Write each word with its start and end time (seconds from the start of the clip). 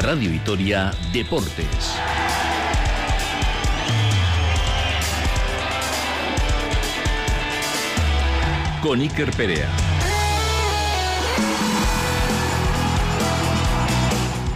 Radio 0.00 0.30
Vitoria 0.30 0.90
Deportes. 1.12 1.94
Con 8.80 9.02
Iker 9.02 9.30
Perea. 9.36 9.89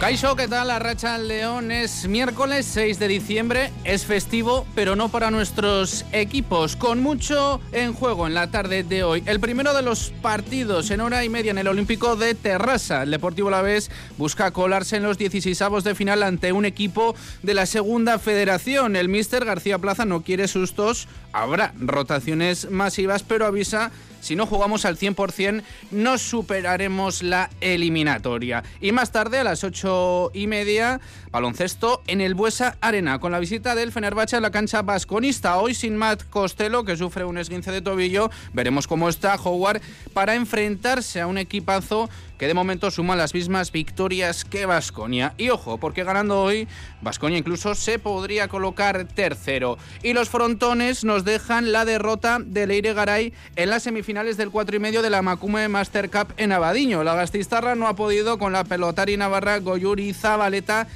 Caixo, 0.05 0.35
¿qué 0.35 0.47
tal? 0.47 0.67
La 0.67 0.77
racha 0.77 1.15
al 1.15 1.27
León 1.27 1.71
es 1.71 2.07
miércoles 2.07 2.67
6 2.67 2.99
de 2.99 3.07
diciembre, 3.07 3.71
es 3.85 4.05
festivo, 4.05 4.67
pero 4.75 4.95
no 4.95 5.09
para 5.09 5.31
nuestros 5.31 6.05
equipos, 6.11 6.75
con 6.75 7.01
mucho 7.01 7.59
en 7.71 7.91
juego 7.91 8.27
en 8.27 8.35
la 8.35 8.51
tarde 8.51 8.83
de 8.83 9.03
hoy. 9.03 9.23
El 9.25 9.39
primero 9.39 9.73
de 9.73 9.81
los 9.81 10.11
partidos 10.21 10.91
en 10.91 11.01
hora 11.01 11.25
y 11.25 11.29
media 11.29 11.49
en 11.49 11.57
el 11.57 11.67
Olímpico 11.67 12.15
de 12.15 12.35
Terrassa. 12.35 13.01
El 13.01 13.09
Deportivo 13.09 13.49
La 13.49 13.63
Vez 13.63 13.89
busca 14.15 14.51
colarse 14.51 14.97
en 14.97 15.01
los 15.01 15.17
16 15.17 15.59
de 15.83 15.95
final 15.95 16.21
ante 16.21 16.51
un 16.51 16.65
equipo 16.65 17.15
de 17.41 17.55
la 17.55 17.65
segunda 17.65 18.19
federación. 18.19 18.95
El 18.95 19.09
míster 19.09 19.43
García 19.43 19.79
Plaza 19.79 20.05
no 20.05 20.21
quiere 20.21 20.47
sustos, 20.47 21.07
habrá 21.33 21.73
rotaciones 21.79 22.69
masivas, 22.69 23.23
pero 23.23 23.47
avisa 23.47 23.89
si 24.25 24.35
no 24.35 24.47
jugamos 24.47 24.85
al 24.85 24.97
100%, 24.97 25.61
no 25.91 26.17
superaremos 26.17 27.21
la 27.21 27.51
eliminatoria. 27.61 28.63
Y 28.81 28.91
más 28.91 29.11
tarde, 29.11 29.37
a 29.37 29.43
las 29.43 29.63
ocho 29.63 30.31
y 30.33 30.47
media, 30.47 30.99
baloncesto 31.29 32.01
en 32.07 32.21
el 32.21 32.33
Buesa 32.33 32.75
Arena, 32.81 33.19
con 33.19 33.31
la 33.31 33.39
visita 33.39 33.75
del 33.75 33.91
Fenerbahce 33.91 34.35
a 34.35 34.41
la 34.41 34.49
cancha 34.49 34.81
vasconista. 34.81 35.59
Hoy 35.59 35.75
sin 35.75 35.95
Matt 35.95 36.23
Costello, 36.31 36.83
que 36.83 36.97
sufre 36.97 37.23
un 37.23 37.37
esguince 37.37 37.71
de 37.71 37.83
tobillo. 37.83 38.31
Veremos 38.51 38.87
cómo 38.87 39.09
está 39.09 39.35
Howard 39.35 39.79
para 40.13 40.33
enfrentarse 40.33 41.21
a 41.21 41.27
un 41.27 41.37
equipazo 41.37 42.09
que 42.37 42.47
de 42.47 42.53
momento 42.53 42.91
suma 42.91 43.15
las 43.15 43.33
mismas 43.33 43.71
victorias 43.71 44.45
que 44.45 44.65
Vasconia. 44.65 45.33
Y 45.37 45.49
ojo, 45.49 45.77
porque 45.77 46.03
ganando 46.03 46.41
hoy, 46.41 46.67
Vasconia 47.01 47.37
incluso 47.37 47.75
se 47.75 47.99
podría 47.99 48.47
colocar 48.47 49.05
tercero. 49.05 49.77
Y 50.03 50.13
los 50.13 50.29
frontones 50.29 51.03
nos 51.03 51.23
dejan 51.23 51.71
la 51.71 51.85
derrota 51.85 52.39
de 52.43 52.67
Leire 52.67 52.93
Garay 52.93 53.33
en 53.55 53.69
las 53.69 53.83
semifinales 53.83 54.37
del 54.37 54.51
4 54.51 54.75
y 54.75 54.79
medio 54.79 55.01
de 55.01 55.09
la 55.09 55.21
Macume 55.21 55.67
Master 55.67 56.09
Cup 56.09 56.33
en 56.37 56.51
Abadiño. 56.51 57.03
La 57.03 57.15
Gastistarra 57.15 57.75
no 57.75 57.87
ha 57.87 57.95
podido 57.95 58.37
con 58.37 58.53
la 58.53 58.63
pelotari 58.63 59.17
navarra 59.17 59.59
Goyuri 59.59 60.13
Zabaleta, 60.13 60.87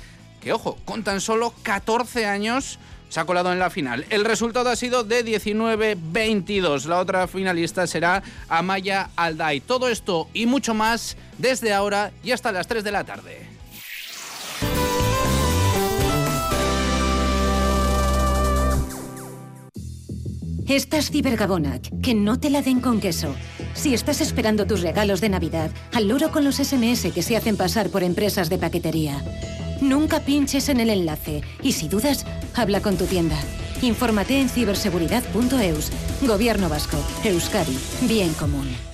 que 0.42 0.54
ojo, 0.54 0.78
con 0.86 1.04
tan 1.04 1.22
solo 1.22 1.54
14 1.64 2.26
años 2.26 2.80
se 3.10 3.20
ha 3.20 3.26
colado 3.26 3.52
en 3.52 3.60
la 3.60 3.70
final. 3.70 4.06
El 4.10 4.24
resultado 4.24 4.70
ha 4.70 4.76
sido 4.76 5.04
de 5.04 5.26
19-22. 5.26 6.86
La 6.86 7.00
otra 7.00 7.28
finalista 7.28 7.86
será 7.88 8.24
Amaya 8.48 9.10
Alday. 9.16 9.60
Todo 9.60 9.90
esto 9.90 10.30
y 10.34 10.46
mucho 10.46 10.74
más 10.74 11.18
desde 11.38 11.74
ahora 11.74 12.12
y 12.24 12.32
hasta 12.32 12.52
las 12.52 12.68
3 12.68 12.84
de 12.84 12.92
la 12.92 13.04
tarde. 13.04 13.60
Estás 20.70 21.10
cibergabonac, 21.10 21.90
que 22.00 22.14
no 22.14 22.40
te 22.40 22.52
la 22.52 22.62
den 22.62 22.80
con 22.80 23.00
queso. 23.00 23.34
Si 23.74 23.96
estás 23.96 24.22
esperando 24.22 24.68
tus 24.68 24.82
regalos 24.82 25.20
de 25.20 25.30
Navidad, 25.30 25.72
al 25.94 26.08
loro 26.08 26.32
con 26.32 26.44
los 26.44 26.58
SMS 26.58 27.12
que 27.12 27.24
se 27.24 27.36
hacen 27.36 27.58
pasar 27.58 27.90
por 27.90 28.04
empresas 28.04 28.52
de 28.52 28.60
paquetería. 28.60 29.24
Nunca 29.82 30.20
pinches 30.20 30.70
en 30.70 30.80
el 30.80 30.90
enlace 30.90 31.42
y 31.62 31.74
si 31.74 31.88
dudas, 31.88 32.26
habla 32.56 32.82
con 32.82 32.98
tu 32.98 33.06
tienda. 33.06 33.38
Infórmate 33.82 34.42
en 34.42 34.50
ciberseguridad.eus. 34.50 35.92
Gobierno 36.22 36.70
Vasco. 36.70 36.98
Euskadi. 37.24 37.78
Bien 38.08 38.34
común. 38.34 38.89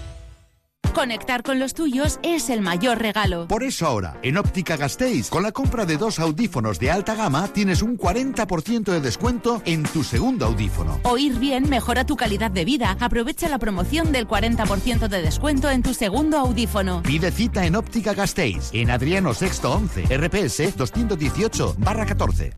Conectar 0.95 1.43
con 1.43 1.59
los 1.59 1.73
tuyos 1.73 2.21
es 2.23 2.49
el 2.49 2.61
mayor 2.61 2.99
regalo. 2.99 3.49
Por 3.49 3.63
eso 3.63 3.85
ahora, 3.85 4.17
en 4.23 4.37
Óptica 4.37 4.77
Gasteiz, 4.77 5.29
con 5.29 5.43
la 5.43 5.51
compra 5.51 5.85
de 5.85 5.97
dos 5.97 6.19
audífonos 6.19 6.79
de 6.79 6.89
alta 6.89 7.15
gama, 7.15 7.49
tienes 7.49 7.81
un 7.81 7.97
40% 7.97 8.85
de 8.85 9.01
descuento 9.01 9.61
en 9.65 9.83
tu 9.83 10.05
segundo 10.05 10.45
audífono. 10.45 11.01
Oír 11.03 11.37
bien 11.37 11.67
mejora 11.69 12.05
tu 12.05 12.15
calidad 12.15 12.49
de 12.49 12.63
vida. 12.63 12.95
Aprovecha 13.01 13.49
la 13.49 13.59
promoción 13.59 14.13
del 14.13 14.25
40% 14.25 15.09
de 15.09 15.21
descuento 15.21 15.69
en 15.69 15.83
tu 15.83 15.93
segundo 15.93 16.37
audífono. 16.37 17.03
Pide 17.03 17.29
cita 17.29 17.65
en 17.65 17.75
Óptica 17.75 18.13
Gasteiz, 18.13 18.69
en 18.71 18.89
Adriano 18.89 19.33
Sexto 19.33 19.73
11, 19.73 20.17
RPS 20.17 20.77
218 20.77 21.75
barra 21.77 22.05
14. 22.05 22.53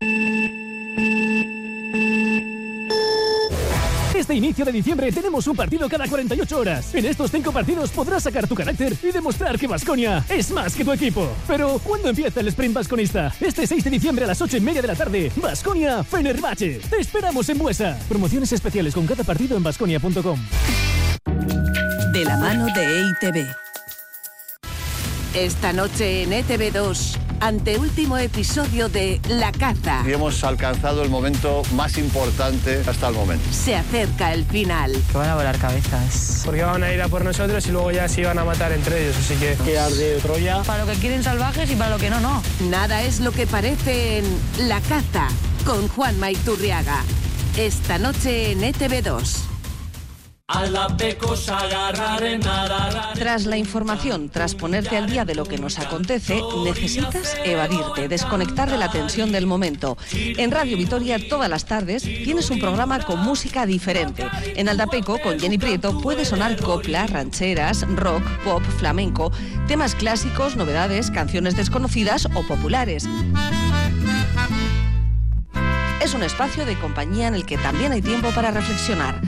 Este 4.28 4.36
inicio 4.36 4.62
de 4.62 4.72
diciembre 4.72 5.10
tenemos 5.10 5.46
un 5.46 5.56
partido 5.56 5.88
cada 5.88 6.06
48 6.06 6.58
horas. 6.58 6.94
En 6.94 7.06
estos 7.06 7.30
cinco 7.30 7.50
partidos 7.50 7.90
podrás 7.90 8.24
sacar 8.24 8.46
tu 8.46 8.54
carácter 8.54 8.94
y 9.02 9.10
demostrar 9.10 9.58
que 9.58 9.66
Vasconia 9.66 10.22
es 10.28 10.50
más 10.50 10.74
que 10.74 10.84
tu 10.84 10.92
equipo. 10.92 11.30
Pero, 11.46 11.78
¿cuándo 11.78 12.10
empieza 12.10 12.40
el 12.40 12.48
sprint 12.48 12.74
vasconista? 12.74 13.34
Este 13.40 13.66
6 13.66 13.84
de 13.84 13.88
diciembre 13.88 14.26
a 14.26 14.28
las 14.28 14.42
8 14.42 14.58
y 14.58 14.60
media 14.60 14.82
de 14.82 14.88
la 14.88 14.94
tarde. 14.94 15.32
Vasconia 15.36 16.04
Fenerbahce. 16.04 16.78
Te 16.90 17.00
esperamos 17.00 17.48
en 17.48 17.56
Buesa. 17.56 17.98
Promociones 18.06 18.52
especiales 18.52 18.92
con 18.92 19.06
cada 19.06 19.24
partido 19.24 19.56
en 19.56 19.62
vasconia.com. 19.62 20.38
De 22.12 22.24
la 22.26 22.36
mano 22.36 22.66
de 22.74 23.00
EITB. 23.00 23.46
Esta 25.32 25.72
noche 25.72 26.24
en 26.24 26.32
ETV2 26.32 27.27
anteúltimo 27.40 28.18
episodio 28.18 28.88
de 28.88 29.20
La 29.28 29.52
Caza. 29.52 30.02
Y 30.06 30.12
hemos 30.12 30.42
alcanzado 30.44 31.02
el 31.02 31.10
momento 31.10 31.62
más 31.74 31.98
importante 31.98 32.82
hasta 32.86 33.08
el 33.08 33.14
momento. 33.14 33.44
Se 33.52 33.74
acerca 33.74 34.32
el 34.32 34.44
final. 34.44 34.92
Que 35.10 35.18
van 35.18 35.28
a 35.28 35.34
volar 35.34 35.58
cabezas. 35.58 36.42
Porque 36.44 36.62
van 36.62 36.82
a 36.82 36.92
ir 36.92 37.00
a 37.02 37.08
por 37.08 37.24
nosotros 37.24 37.66
y 37.66 37.70
luego 37.70 37.90
ya 37.90 38.08
se 38.08 38.22
iban 38.22 38.38
a 38.38 38.44
matar 38.44 38.72
entre 38.72 39.04
ellos, 39.04 39.16
así 39.16 39.34
que... 39.34 39.56
Que 39.64 39.72
de 39.72 40.20
Troya. 40.20 40.62
Para 40.62 40.84
lo 40.84 40.92
que 40.92 40.98
quieren 40.98 41.22
salvajes 41.22 41.70
y 41.70 41.76
para 41.76 41.90
lo 41.90 41.98
que 41.98 42.10
no, 42.10 42.20
no. 42.20 42.42
Nada 42.68 43.02
es 43.02 43.20
lo 43.20 43.32
que 43.32 43.46
parece 43.46 44.18
en 44.18 44.68
La 44.68 44.80
Caza, 44.80 45.28
con 45.64 45.88
Juan 45.88 46.18
Maiturriaga. 46.18 47.02
Esta 47.56 47.98
noche 47.98 48.52
en 48.52 48.60
ETV2. 48.60 49.47
Tras 53.14 53.44
la 53.44 53.58
información, 53.58 54.30
tras 54.30 54.54
ponerte 54.54 54.96
al 54.96 55.10
día 55.10 55.26
de 55.26 55.34
lo 55.34 55.44
que 55.44 55.58
nos 55.58 55.78
acontece, 55.78 56.40
necesitas 56.64 57.36
evadirte, 57.44 58.08
desconectar 58.08 58.70
de 58.70 58.78
la 58.78 58.90
tensión 58.90 59.30
del 59.30 59.46
momento. 59.46 59.98
En 60.10 60.50
Radio 60.50 60.78
Vitoria 60.78 61.18
todas 61.28 61.50
las 61.50 61.66
tardes 61.66 62.02
tienes 62.02 62.48
un 62.48 62.60
programa 62.60 63.04
con 63.04 63.20
música 63.20 63.66
diferente. 63.66 64.26
En 64.56 64.70
Aldapeco, 64.70 65.18
con 65.20 65.38
Jenny 65.38 65.58
Prieto, 65.58 66.00
puede 66.00 66.24
sonar 66.24 66.56
copla, 66.56 67.06
rancheras, 67.06 67.86
rock, 67.86 68.22
pop, 68.42 68.62
flamenco, 68.78 69.30
temas 69.66 69.94
clásicos, 69.94 70.56
novedades, 70.56 71.10
canciones 71.10 71.56
desconocidas 71.56 72.26
o 72.34 72.42
populares. 72.46 73.06
Es 76.00 76.14
un 76.14 76.22
espacio 76.22 76.64
de 76.64 76.78
compañía 76.78 77.28
en 77.28 77.34
el 77.34 77.44
que 77.44 77.58
también 77.58 77.92
hay 77.92 78.00
tiempo 78.00 78.30
para 78.30 78.50
reflexionar. 78.50 79.20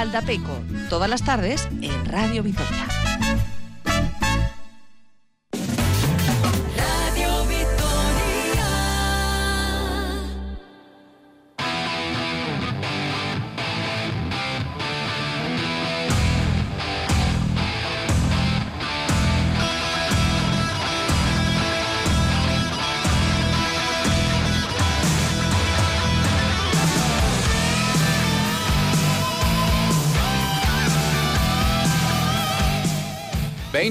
Aldapeco, 0.00 0.62
todas 0.90 1.08
las 1.08 1.24
tardes 1.24 1.68
en 1.80 2.04
Radio 2.04 2.42
Vitoria. 2.42 2.86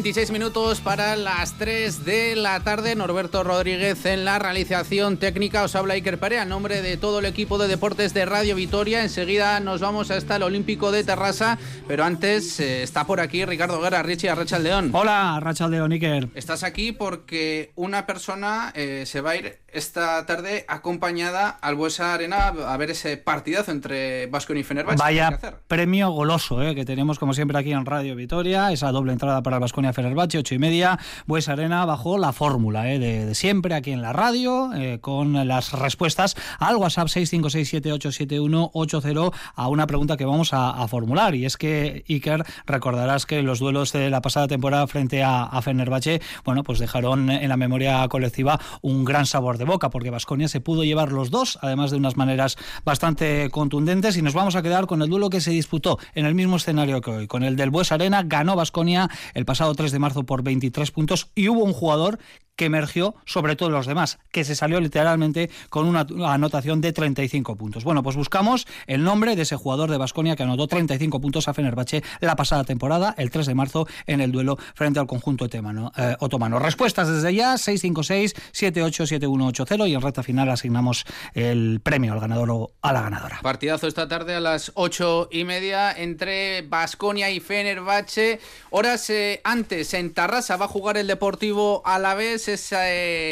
26 0.05 0.29
minutos 0.29 0.81
para 0.81 1.15
las 1.15 1.57
3 1.57 2.05
de 2.05 2.35
la 2.35 2.59
tarde. 2.59 2.93
Norberto 2.93 3.43
Rodríguez 3.43 4.05
en 4.05 4.23
la 4.23 4.37
realización 4.37 5.17
técnica. 5.17 5.63
Os 5.63 5.75
habla 5.75 5.95
Iker 5.95 6.19
Pare 6.19 6.37
a 6.37 6.45
nombre 6.45 6.83
de 6.83 6.95
todo 6.95 7.17
el 7.17 7.25
equipo 7.25 7.57
de 7.57 7.67
deportes 7.67 8.13
de 8.13 8.23
Radio 8.27 8.53
Vitoria. 8.55 9.01
Enseguida 9.01 9.59
nos 9.61 9.81
vamos 9.81 10.11
hasta 10.11 10.35
el 10.35 10.43
Olímpico 10.43 10.91
de 10.91 11.03
Terrassa. 11.03 11.57
Pero 11.87 12.03
antes 12.03 12.59
eh, 12.59 12.83
está 12.83 13.07
por 13.07 13.19
aquí 13.19 13.45
Ricardo 13.45 13.81
Guerra, 13.81 14.03
Richie 14.03 14.29
Arrachal 14.29 14.63
León. 14.63 14.91
Hola, 14.93 15.37
Arrachal 15.37 15.71
León, 15.71 15.91
Iker. 15.91 16.29
Estás 16.35 16.61
aquí 16.61 16.91
porque 16.91 17.71
una 17.73 18.05
persona 18.05 18.71
eh, 18.75 19.05
se 19.07 19.21
va 19.21 19.31
a 19.31 19.35
ir 19.37 19.57
esta 19.75 20.25
tarde 20.25 20.65
acompañada 20.69 21.49
al 21.49 21.75
Buesa 21.75 22.13
Arena 22.13 22.47
a 22.47 22.77
ver 22.77 22.91
ese 22.91 23.17
partidazo 23.17 23.71
entre 23.71 24.27
Vasco 24.27 24.53
y 24.53 24.63
Fenerbahce. 24.63 24.97
Vaya 24.97 25.37
premio 25.67 26.11
goloso 26.11 26.63
eh, 26.63 26.75
que 26.75 26.85
tenemos 26.85 27.19
como 27.19 27.33
siempre 27.33 27.57
aquí 27.57 27.73
en 27.73 27.85
Radio 27.85 28.15
Vitoria, 28.15 28.71
esa 28.71 28.93
doble 28.93 29.11
entrada 29.11 29.43
para 29.43 29.57
el 29.57 29.59
Vasconia 29.59 29.91
Fenerbahce, 29.91 30.37
ocho 30.37 30.55
y 30.55 30.59
media, 30.59 30.97
Buesa 31.25 31.51
Arena 31.53 31.83
bajo 31.83 32.17
la 32.17 32.31
fórmula 32.31 32.89
eh, 32.89 32.99
de, 32.99 33.35
siempre 33.35 33.75
aquí 33.75 33.91
en 33.91 34.01
la 34.01 34.13
radio, 34.13 34.71
eh, 34.73 34.99
con 35.01 35.45
las 35.45 35.73
respuestas 35.73 36.37
al 36.59 36.77
WhatsApp 36.77 37.09
656787180 37.09 39.33
a 39.55 39.67
una 39.67 39.87
pregunta 39.87 40.15
que 40.15 40.23
vamos 40.25 40.51
a, 40.53 40.85
formular. 40.87 41.35
Y 41.35 41.45
es 41.45 41.57
que 41.57 42.05
Iker 42.07 42.45
recordarás 42.65 43.25
que 43.25 43.41
los 43.41 43.57
duelos 43.59 43.91
de 43.91 44.11
la 44.11 44.21
pasada 44.21 44.47
temporada 44.47 44.87
frente 44.87 45.21
a, 45.23 45.43
a 45.43 45.61
Fenerbahce, 45.61 46.21
bueno, 46.45 46.63
pues 46.63 46.79
dejaron 46.79 47.29
en 47.29 47.49
la 47.49 47.57
memoria 47.57 48.07
colectiva 48.07 48.57
un 48.81 49.03
gran 49.03 49.25
sabor 49.25 49.57
de 49.57 49.64
boca, 49.65 49.89
porque 49.89 50.09
Vasconia 50.09 50.47
se 50.47 50.61
pudo 50.61 50.83
llevar 50.83 51.11
los 51.11 51.31
dos, 51.31 51.57
además 51.61 51.91
de 51.91 51.97
unas 51.97 52.17
maneras 52.17 52.57
bastante 52.83 53.49
contundentes, 53.49 54.17
y 54.17 54.21
nos 54.21 54.33
vamos 54.33 54.55
a 54.55 54.61
quedar 54.61 54.87
con 54.87 55.01
el 55.01 55.09
duelo 55.09 55.29
que 55.29 55.41
se 55.41 55.51
disputó 55.51 55.99
en 56.13 56.25
el 56.25 56.35
mismo 56.35 56.55
escenario 56.55 57.01
que 57.01 57.11
hoy, 57.11 57.27
con 57.27 57.43
el 57.43 57.55
del 57.55 57.69
Bues 57.69 57.91
Arena, 57.91 58.23
ganó 58.23 58.55
Vasconia 58.55 59.09
el 59.33 59.45
pasado 59.45 59.73
3 59.75 59.91
de 59.91 59.99
marzo 59.99 60.23
por 60.23 60.43
23 60.43 60.91
puntos 60.91 61.29
y 61.35 61.49
hubo 61.49 61.63
un 61.63 61.73
jugador 61.73 62.19
que 62.55 62.65
emergió 62.65 63.15
sobre 63.25 63.55
todos 63.55 63.71
los 63.71 63.85
demás, 63.85 64.17
que 64.31 64.43
se 64.43 64.55
salió 64.55 64.79
literalmente 64.79 65.51
con 65.69 65.85
una 65.87 66.07
anotación 66.33 66.81
de 66.81 66.91
35 66.93 67.55
puntos. 67.55 67.83
Bueno, 67.83 68.01
pues 68.03 68.15
buscamos 68.15 68.67
el 68.87 69.03
nombre 69.03 69.35
de 69.35 69.43
ese 69.43 69.55
jugador 69.55 69.91
de 69.91 69.97
Basconia 69.97 70.35
que 70.35 70.41
anotó 70.43 70.67
35 70.67 71.21
puntos 71.21 71.47
a 71.47 71.53
Fenerbahce 71.53 72.03
la 72.19 72.35
pasada 72.35 72.63
temporada, 72.63 73.13
el 73.17 73.31
3 73.31 73.47
de 73.47 73.55
marzo, 73.55 73.87
en 74.05 74.21
el 74.21 74.31
duelo 74.31 74.57
frente 74.73 74.99
al 74.99 75.07
conjunto 75.07 75.45
eh, 75.45 76.15
otomano. 76.19 76.59
Respuestas 76.59 77.09
desde 77.09 77.33
ya, 77.33 77.55
656-787180 77.55 79.89
y 79.89 79.95
en 79.95 80.01
recta 80.01 80.21
final 80.23 80.49
asignamos 80.49 81.05
el 81.33 81.79
premio 81.81 82.13
al 82.13 82.19
ganador 82.19 82.51
o 82.51 82.71
a 82.81 82.93
la 82.93 83.01
ganadora. 83.01 83.39
Partidazo 83.41 83.87
esta 83.87 84.07
tarde 84.07 84.35
a 84.35 84.39
las 84.39 84.71
8 84.75 85.29
y 85.31 85.43
media 85.43 85.91
entre 85.91 86.61
Basconia 86.63 87.31
y 87.31 87.39
Fenerbahce. 87.39 88.39
Horas 88.69 89.09
eh, 89.09 89.41
antes 89.43 89.93
en 89.93 90.13
Tarrasa 90.13 90.57
va 90.57 90.65
a 90.65 90.69
jugar 90.69 90.97
el 90.97 91.07
Deportivo 91.07 91.81
a 91.85 91.97
ese 92.47 92.75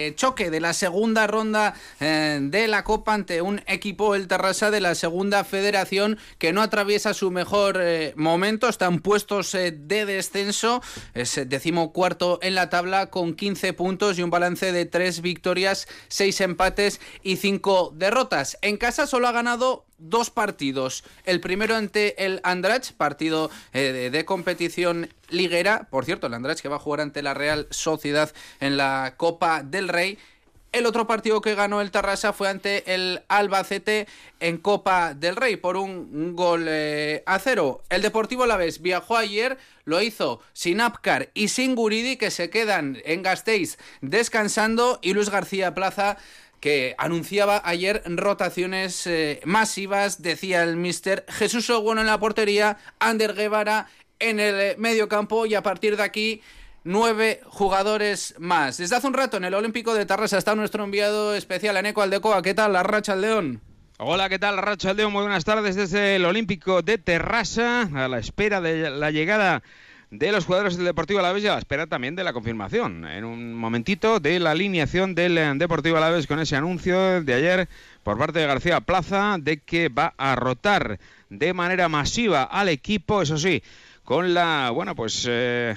eh, 0.07 0.15
choque 0.15 0.49
de 0.49 0.59
la 0.59 0.73
segunda 0.73 1.27
ronda 1.27 1.73
eh, 1.99 2.39
de 2.41 2.67
la 2.67 2.83
Copa 2.83 3.13
ante 3.13 3.41
un 3.41 3.61
equipo, 3.67 4.15
el 4.15 4.27
Terrassa, 4.27 4.71
de 4.71 4.81
la 4.81 4.95
segunda 4.95 5.43
federación 5.43 6.17
que 6.37 6.53
no 6.53 6.61
atraviesa 6.61 7.13
su 7.13 7.31
mejor 7.31 7.77
eh, 7.79 8.13
momento. 8.15 8.69
Están 8.69 8.99
puestos 8.99 9.51
de 9.53 10.05
descenso. 10.05 10.81
Es 11.13 11.39
decimocuarto 11.47 12.39
en 12.41 12.55
la 12.55 12.69
tabla 12.69 13.09
con 13.09 13.33
15 13.35 13.73
puntos 13.73 14.17
y 14.17 14.23
un 14.23 14.29
balance 14.29 14.71
de 14.71 14.85
3 14.85 15.21
victorias, 15.21 15.87
6 16.07 16.41
empates 16.41 16.99
y 17.21 17.37
5 17.37 17.93
derrotas. 17.95 18.57
En 18.61 18.77
casa 18.77 19.07
solo 19.07 19.27
ha 19.27 19.31
ganado 19.31 19.85
dos 19.97 20.29
partidos. 20.29 21.03
El 21.25 21.39
primero 21.39 21.75
ante 21.75 22.25
el 22.25 22.39
Andrach, 22.43 22.91
partido 22.93 23.49
eh, 23.73 24.09
de, 24.11 24.25
competición 24.25 25.09
liguera. 25.29 25.87
Por 25.89 26.05
cierto, 26.05 26.27
el 26.27 26.33
Andrach 26.33 26.59
que 26.59 26.69
va 26.69 26.77
a 26.77 26.79
jugar 26.79 27.01
ante 27.01 27.21
la 27.21 27.33
Real 27.33 27.67
Sociedad 27.69 28.33
en 28.59 28.77
la 28.77 29.15
Copa 29.17 29.63
del 29.63 29.87
Rey. 29.87 30.17
El 30.73 30.87
otro 30.87 31.05
partido 31.05 31.39
que 31.39 31.53
ganó 31.53 31.81
el 31.81 31.91
Tarrasa 31.91 32.33
fue 32.33 32.49
ante 32.49 32.95
el 32.95 33.21
Albacete 33.27 34.07
en 34.39 34.57
Copa 34.57 35.13
del 35.13 35.35
Rey 35.35 35.55
por 35.55 35.77
un 35.77 36.35
gol 36.35 36.65
eh, 36.67 37.21
a 37.27 37.37
cero. 37.37 37.83
El 37.89 38.01
Deportivo 38.01 38.47
vez 38.57 38.81
viajó 38.81 39.15
ayer, 39.15 39.59
lo 39.85 40.01
hizo 40.01 40.41
sin 40.53 40.81
Apcar 40.81 41.29
y 41.35 41.49
sin 41.49 41.75
Guridi 41.75 42.17
que 42.17 42.31
se 42.31 42.49
quedan 42.49 42.97
en 43.05 43.21
Gasteiz 43.21 43.77
descansando 44.01 44.97
y 45.03 45.13
Luis 45.13 45.29
García 45.29 45.75
Plaza 45.75 46.17
que 46.63 46.95
anunciaba 46.97 47.61
ayer 47.65 48.01
rotaciones 48.05 49.05
eh, 49.05 49.41
masivas, 49.43 50.21
decía 50.21 50.63
el 50.63 50.77
mister 50.77 51.25
Jesús 51.27 51.69
Oguano 51.69 51.99
en 51.99 52.07
la 52.07 52.21
portería, 52.21 52.77
Ander 52.99 53.33
Guevara 53.33 53.87
en 54.17 54.39
el 54.39 54.55
eh, 54.61 54.75
medio 54.77 55.09
campo 55.09 55.45
y 55.45 55.55
a 55.55 55.61
partir 55.61 55.97
de 55.97 56.03
aquí 56.03 56.41
nueve 56.85 57.41
jugadores 57.47 58.35
más. 58.39 58.77
Desde 58.77 58.95
hace 58.95 59.07
un 59.07 59.13
rato 59.13 59.35
en 59.35 59.43
el 59.43 59.53
Olímpico 59.55 59.93
de 59.93 60.05
Tarrasa 60.05 60.37
está 60.37 60.55
nuestro 60.55 60.85
enviado 60.85 61.35
especial 61.35 61.75
Eneco 61.75 62.01
Aldecoa. 62.01 62.41
¿Qué 62.41 62.53
tal, 62.53 62.71
la 62.71 62.83
racha 62.83 63.11
al 63.11 63.19
León? 63.19 63.61
Hola, 63.99 64.29
¿qué 64.29 64.39
tal, 64.39 64.57
Racha 64.57 64.91
Aldeón? 64.91 65.11
Muy 65.11 65.21
buenas 65.21 65.43
tardes 65.43 65.75
desde 65.75 66.15
el 66.15 66.23
Olímpico 66.23 66.81
de 66.81 66.97
Terrassa, 66.97 67.89
a 67.93 68.07
la 68.07 68.19
espera 68.19 68.61
de 68.61 68.89
la 68.89 69.11
llegada 69.11 69.63
de 70.13 70.31
los 70.31 70.45
jugadores 70.45 70.77
del 70.77 70.85
Deportivo 70.85 71.19
Alavés 71.19 71.43
y 71.43 71.47
a 71.47 71.53
la 71.53 71.57
espera 71.57 71.87
también 71.87 72.15
de 72.15 72.23
la 72.23 72.33
confirmación. 72.33 73.07
En 73.07 73.25
un 73.25 73.55
momentito 73.55 74.19
de 74.19 74.39
la 74.39 74.51
alineación 74.51 75.15
del 75.15 75.35
eh, 75.39 75.51
Deportivo 75.55 75.97
Alavés 75.97 76.27
con 76.27 76.39
ese 76.39 76.55
anuncio 76.55 77.23
de 77.23 77.33
ayer 77.33 77.67
por 78.03 78.19
parte 78.19 78.37
de 78.37 78.45
García 78.45 78.79
Plaza 78.81 79.37
de 79.39 79.57
que 79.57 79.89
va 79.89 80.13
a 80.17 80.35
rotar 80.35 80.99
de 81.31 81.53
manera 81.53 81.89
masiva 81.89 82.43
al 82.43 82.69
equipo, 82.69 83.23
eso 83.23 83.39
sí, 83.39 83.63
con 84.03 84.33
la, 84.33 84.69
bueno, 84.71 84.95
pues 84.95 85.25
eh, 85.29 85.75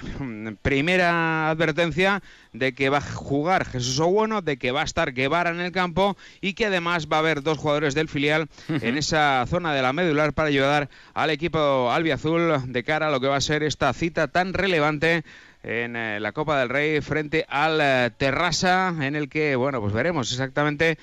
primera 0.61 1.49
advertencia 1.49 2.21
de 2.51 2.73
que 2.73 2.89
va 2.89 2.97
a 2.97 3.01
jugar 3.01 3.65
Jesús 3.65 3.99
Obueno, 3.99 4.41
de 4.41 4.57
que 4.57 4.71
va 4.71 4.81
a 4.81 4.85
estar 4.85 5.13
Guevara 5.13 5.51
en 5.51 5.61
el 5.61 5.71
campo 5.71 6.17
y 6.41 6.53
que 6.53 6.65
además 6.65 7.07
va 7.11 7.17
a 7.17 7.19
haber 7.19 7.41
dos 7.41 7.57
jugadores 7.57 7.95
del 7.95 8.09
filial 8.09 8.49
en 8.67 8.97
esa 8.97 9.45
zona 9.47 9.73
de 9.73 9.81
la 9.81 9.93
medular 9.93 10.33
para 10.33 10.49
ayudar 10.49 10.89
al 11.13 11.29
equipo 11.29 11.89
albiazul 11.91 12.71
de 12.71 12.83
cara 12.83 13.07
a 13.07 13.11
lo 13.11 13.21
que 13.21 13.27
va 13.27 13.37
a 13.37 13.41
ser 13.41 13.63
esta 13.63 13.93
cita 13.93 14.27
tan 14.27 14.53
relevante 14.53 15.23
en 15.63 15.95
eh, 15.95 16.19
la 16.19 16.33
Copa 16.33 16.59
del 16.59 16.69
Rey 16.69 17.01
frente 17.01 17.45
al 17.47 17.79
eh, 17.81 18.11
Terrassa, 18.17 18.93
en 19.01 19.15
el 19.15 19.29
que, 19.29 19.55
bueno, 19.55 19.79
pues 19.79 19.93
veremos 19.93 20.31
exactamente 20.31 20.97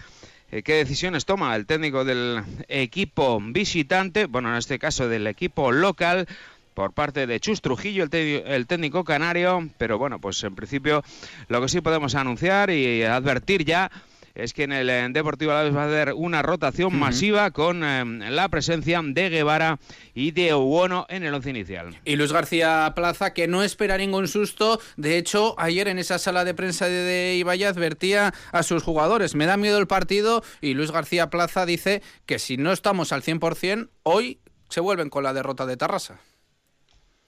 qué 0.63 0.75
decisiones 0.75 1.25
toma 1.25 1.57
el 1.57 1.67
técnico 1.67 2.05
del 2.05 2.41
equipo 2.69 3.41
visitante, 3.43 4.27
bueno, 4.27 4.51
en 4.51 4.57
este 4.57 4.79
caso 4.79 5.09
del 5.09 5.27
equipo 5.27 5.73
local, 5.73 6.29
por 6.75 6.93
parte 6.93 7.27
de 7.27 7.41
Chus 7.41 7.61
Trujillo, 7.61 8.05
el, 8.11 8.67
técnico 8.67 9.05
canario, 9.05 9.69
pero 9.79 9.99
bueno, 9.99 10.21
pues 10.21 10.43
en 10.45 10.55
principio 10.55 11.03
lo 11.49 11.61
que 11.61 11.69
sí 11.69 11.81
podemos 11.81 12.15
anunciar 12.15 12.71
y 12.71 13.03
advertir 13.03 13.65
ya 13.65 13.91
es 14.35 14.53
que 14.53 14.65
en 14.65 14.73
el 14.73 15.13
Deportivo 15.13 15.53
Alavés 15.53 15.75
va 15.75 15.83
a 15.83 15.85
haber 15.85 16.13
una 16.13 16.43
rotación 16.43 16.99
masiva 16.99 17.53
con 17.53 17.85
em, 17.85 18.19
la 18.19 18.49
presencia 18.49 19.01
de 19.03 19.31
Guevara 19.31 19.79
y 20.13 20.33
de 20.33 20.55
Uono 20.55 21.07
en 21.09 21.23
el 21.23 21.35
once 21.35 21.51
inicial. 21.51 21.97
Y 22.05 22.17
Luis 22.17 22.33
García 22.33 22.93
Plaza, 22.97 23.33
que 23.33 23.47
no 23.47 23.63
espera 23.63 23.97
ningún 23.97 24.27
susto. 24.27 24.81
De 24.97 25.19
hecho, 25.19 25.55
ayer 25.59 25.87
en 25.87 25.99
esa 25.99 26.19
sala 26.19 26.45
de 26.45 26.55
prensa 26.55 26.87
de, 26.87 27.05
de 27.05 27.37
Ibaya 27.37 27.69
advertía 27.69 28.35
a 28.51 28.63
sus 28.65 28.83
jugadores, 28.83 29.37
me 29.37 29.47
da 29.47 29.57
miedo 29.57 29.79
el 29.79 29.87
partido 29.87 30.43
y 30.61 30.75
Luis 30.75 30.91
García 30.91 31.31
Plaza 31.31 31.65
dice 31.65 32.03
que 32.27 32.41
si 32.41 32.57
no 32.57 32.73
estamos 32.73 33.13
al 33.13 33.23
100%, 33.23 33.89
hoy 34.03 34.41
se 34.69 34.81
vuelven 34.81 35.11
con 35.11 35.23
la 35.23 35.33
derrota 35.33 35.67
de 35.67 35.77
Tarrasa. 35.77 36.19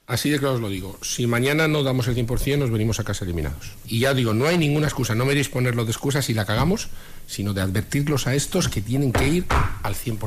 Así 0.06 0.30
de 0.30 0.38
claro 0.38 0.54
os 0.54 0.60
lo 0.60 0.68
digo. 0.68 0.96
Si 1.02 1.26
mañana 1.26 1.66
no 1.66 1.82
damos 1.82 2.06
el 2.06 2.14
100%, 2.14 2.58
nos 2.58 2.70
venimos 2.70 3.00
a 3.00 3.04
casa 3.04 3.24
eliminados. 3.24 3.72
Y 3.88 4.00
ya 4.00 4.14
digo, 4.14 4.34
no 4.34 4.46
hay 4.46 4.56
ninguna 4.56 4.86
excusa. 4.86 5.16
No 5.16 5.24
me 5.24 5.34
deis 5.34 5.48
ponerlo 5.48 5.84
de 5.84 5.90
excusa 5.90 6.22
si 6.22 6.32
la 6.32 6.44
cagamos, 6.44 6.88
sino 7.26 7.54
de 7.54 7.60
advertirlos 7.60 8.28
a 8.28 8.34
estos 8.34 8.68
que 8.68 8.80
tienen 8.80 9.12
que 9.12 9.26
ir 9.26 9.46
al 9.82 9.94
100%. 9.96 10.20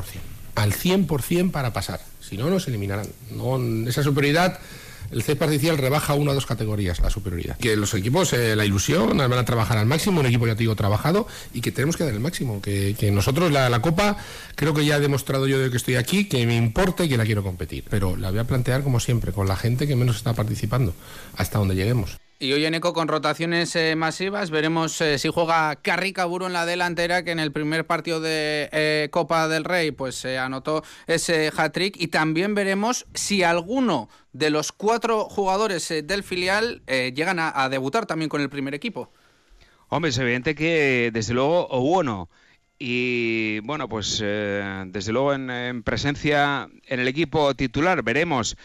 Al 0.54 0.74
100% 0.74 1.50
para 1.50 1.72
pasar. 1.72 2.00
Si 2.20 2.36
no, 2.36 2.50
nos 2.50 2.68
eliminarán. 2.68 3.06
No, 3.30 3.58
esa 3.88 4.02
superioridad 4.02 4.58
el 5.10 5.22
C 5.22 5.36
parcial 5.36 5.78
rebaja 5.78 6.14
una 6.14 6.32
o 6.32 6.34
dos 6.34 6.46
categorías 6.46 7.00
la 7.00 7.10
superioridad. 7.10 7.56
Que 7.58 7.76
los 7.76 7.94
equipos, 7.94 8.32
eh, 8.32 8.56
la 8.56 8.64
ilusión, 8.64 9.16
van 9.16 9.32
a 9.32 9.44
trabajar 9.44 9.78
al 9.78 9.86
máximo, 9.86 10.20
un 10.20 10.26
equipo 10.26 10.46
ya 10.46 10.54
te 10.54 10.60
digo 10.60 10.76
trabajado 10.76 11.26
y 11.52 11.60
que 11.60 11.72
tenemos 11.72 11.96
que 11.96 12.04
dar 12.04 12.12
el 12.12 12.20
máximo. 12.20 12.60
Que, 12.60 13.10
nosotros 13.12 13.50
la, 13.50 13.68
la, 13.68 13.80
Copa, 13.80 14.16
creo 14.54 14.74
que 14.74 14.84
ya 14.84 14.96
he 14.96 15.00
demostrado 15.00 15.46
yo 15.46 15.58
de 15.58 15.70
que 15.70 15.76
estoy 15.76 15.96
aquí, 15.96 16.28
que 16.28 16.46
me 16.46 16.56
importa 16.56 17.04
y 17.04 17.08
que 17.08 17.16
la 17.16 17.24
quiero 17.24 17.42
competir. 17.42 17.84
Pero 17.88 18.16
la 18.16 18.30
voy 18.30 18.38
a 18.38 18.44
plantear 18.44 18.82
como 18.82 19.00
siempre, 19.00 19.32
con 19.32 19.48
la 19.48 19.56
gente 19.56 19.86
que 19.86 19.96
menos 19.96 20.16
está 20.16 20.34
participando, 20.34 20.94
hasta 21.36 21.58
donde 21.58 21.74
lleguemos. 21.74 22.16
Y 22.42 22.54
hoy 22.54 22.64
en 22.64 22.72
Eco 22.72 22.94
con 22.94 23.06
rotaciones 23.06 23.76
eh, 23.76 23.94
masivas 23.96 24.50
veremos 24.50 24.98
eh, 25.02 25.18
si 25.18 25.28
juega 25.28 25.76
Carrica 25.76 26.24
Buro 26.24 26.46
en 26.46 26.54
la 26.54 26.64
delantera 26.64 27.22
que 27.22 27.32
en 27.32 27.38
el 27.38 27.52
primer 27.52 27.86
partido 27.86 28.18
de 28.18 28.70
eh, 28.72 29.08
Copa 29.10 29.46
del 29.46 29.62
Rey 29.62 29.90
pues 29.90 30.14
se 30.14 30.38
anotó 30.38 30.82
ese 31.06 31.52
hat-trick 31.54 32.00
y 32.00 32.06
también 32.06 32.54
veremos 32.54 33.04
si 33.12 33.42
alguno 33.42 34.08
de 34.32 34.48
los 34.48 34.72
cuatro 34.72 35.24
jugadores 35.24 35.86
del 36.02 36.22
filial 36.22 36.82
llegan 36.86 37.38
a, 37.40 37.68
debutar 37.68 38.06
también 38.06 38.30
con 38.30 38.40
el 38.40 38.48
primer 38.48 38.74
equipo. 38.74 39.12
Hombre, 39.88 40.08
es 40.08 40.16
evidente 40.16 40.54
que 40.54 41.10
desde 41.12 41.34
luego 41.34 41.68
bueno 41.82 42.30
y 42.78 43.58
bueno, 43.60 43.86
pues 43.86 44.18
desde 44.20 45.12
luego 45.12 45.34
en, 45.34 45.82
presencia 45.82 46.70
en 46.86 47.00
el 47.00 47.08
equipo 47.08 47.54
titular 47.54 48.02
veremos 48.02 48.56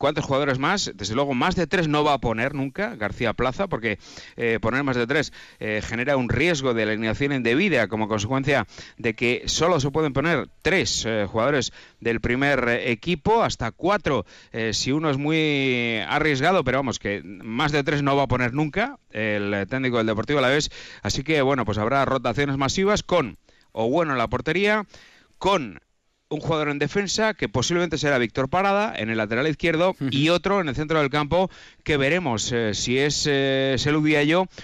¿Cuántos 0.00 0.24
jugadores 0.24 0.58
más? 0.58 0.90
Desde 0.94 1.14
luego, 1.14 1.34
más 1.34 1.56
de 1.56 1.66
tres 1.66 1.86
no 1.86 2.02
va 2.02 2.14
a 2.14 2.18
poner 2.20 2.54
nunca 2.54 2.96
García 2.96 3.34
Plaza, 3.34 3.66
porque 3.66 3.98
eh, 4.36 4.58
poner 4.58 4.82
más 4.82 4.96
de 4.96 5.06
tres 5.06 5.30
eh, 5.58 5.82
genera 5.84 6.16
un 6.16 6.30
riesgo 6.30 6.72
de 6.72 6.84
alineación 6.84 7.34
indebida 7.34 7.86
como 7.86 8.08
consecuencia 8.08 8.66
de 8.96 9.12
que 9.12 9.42
solo 9.44 9.78
se 9.78 9.90
pueden 9.90 10.14
poner 10.14 10.48
tres 10.62 11.04
eh, 11.06 11.26
jugadores 11.30 11.74
del 12.00 12.22
primer 12.22 12.66
equipo, 12.86 13.42
hasta 13.42 13.72
cuatro 13.72 14.24
si 14.72 14.90
uno 14.90 15.10
es 15.10 15.18
muy 15.18 15.98
arriesgado, 16.08 16.64
pero 16.64 16.78
vamos, 16.78 16.98
que 16.98 17.20
más 17.22 17.70
de 17.70 17.84
tres 17.84 18.02
no 18.02 18.16
va 18.16 18.22
a 18.22 18.26
poner 18.26 18.54
nunca 18.54 18.98
el 19.10 19.66
técnico 19.68 19.98
del 19.98 20.06
Deportivo 20.06 20.38
a 20.38 20.42
la 20.42 20.48
vez. 20.48 20.70
Así 21.02 21.22
que, 21.24 21.42
bueno, 21.42 21.66
pues 21.66 21.76
habrá 21.76 22.06
rotaciones 22.06 22.56
masivas 22.56 23.02
con 23.02 23.36
o 23.72 23.90
bueno 23.90 24.12
en 24.12 24.18
la 24.18 24.28
portería, 24.28 24.86
con 25.36 25.82
un 26.30 26.40
jugador 26.40 26.68
en 26.68 26.78
defensa 26.78 27.34
que 27.34 27.48
posiblemente 27.48 27.98
será 27.98 28.16
Víctor 28.16 28.48
Parada 28.48 28.94
en 28.96 29.10
el 29.10 29.18
lateral 29.18 29.48
izquierdo 29.48 29.96
y 30.12 30.28
otro 30.28 30.60
en 30.60 30.68
el 30.68 30.76
centro 30.76 31.00
del 31.00 31.10
campo 31.10 31.50
que 31.82 31.96
veremos 31.96 32.52
eh, 32.52 32.72
si 32.72 32.98
es 32.98 33.26
eh, 33.28 33.74
Selu 33.78 34.00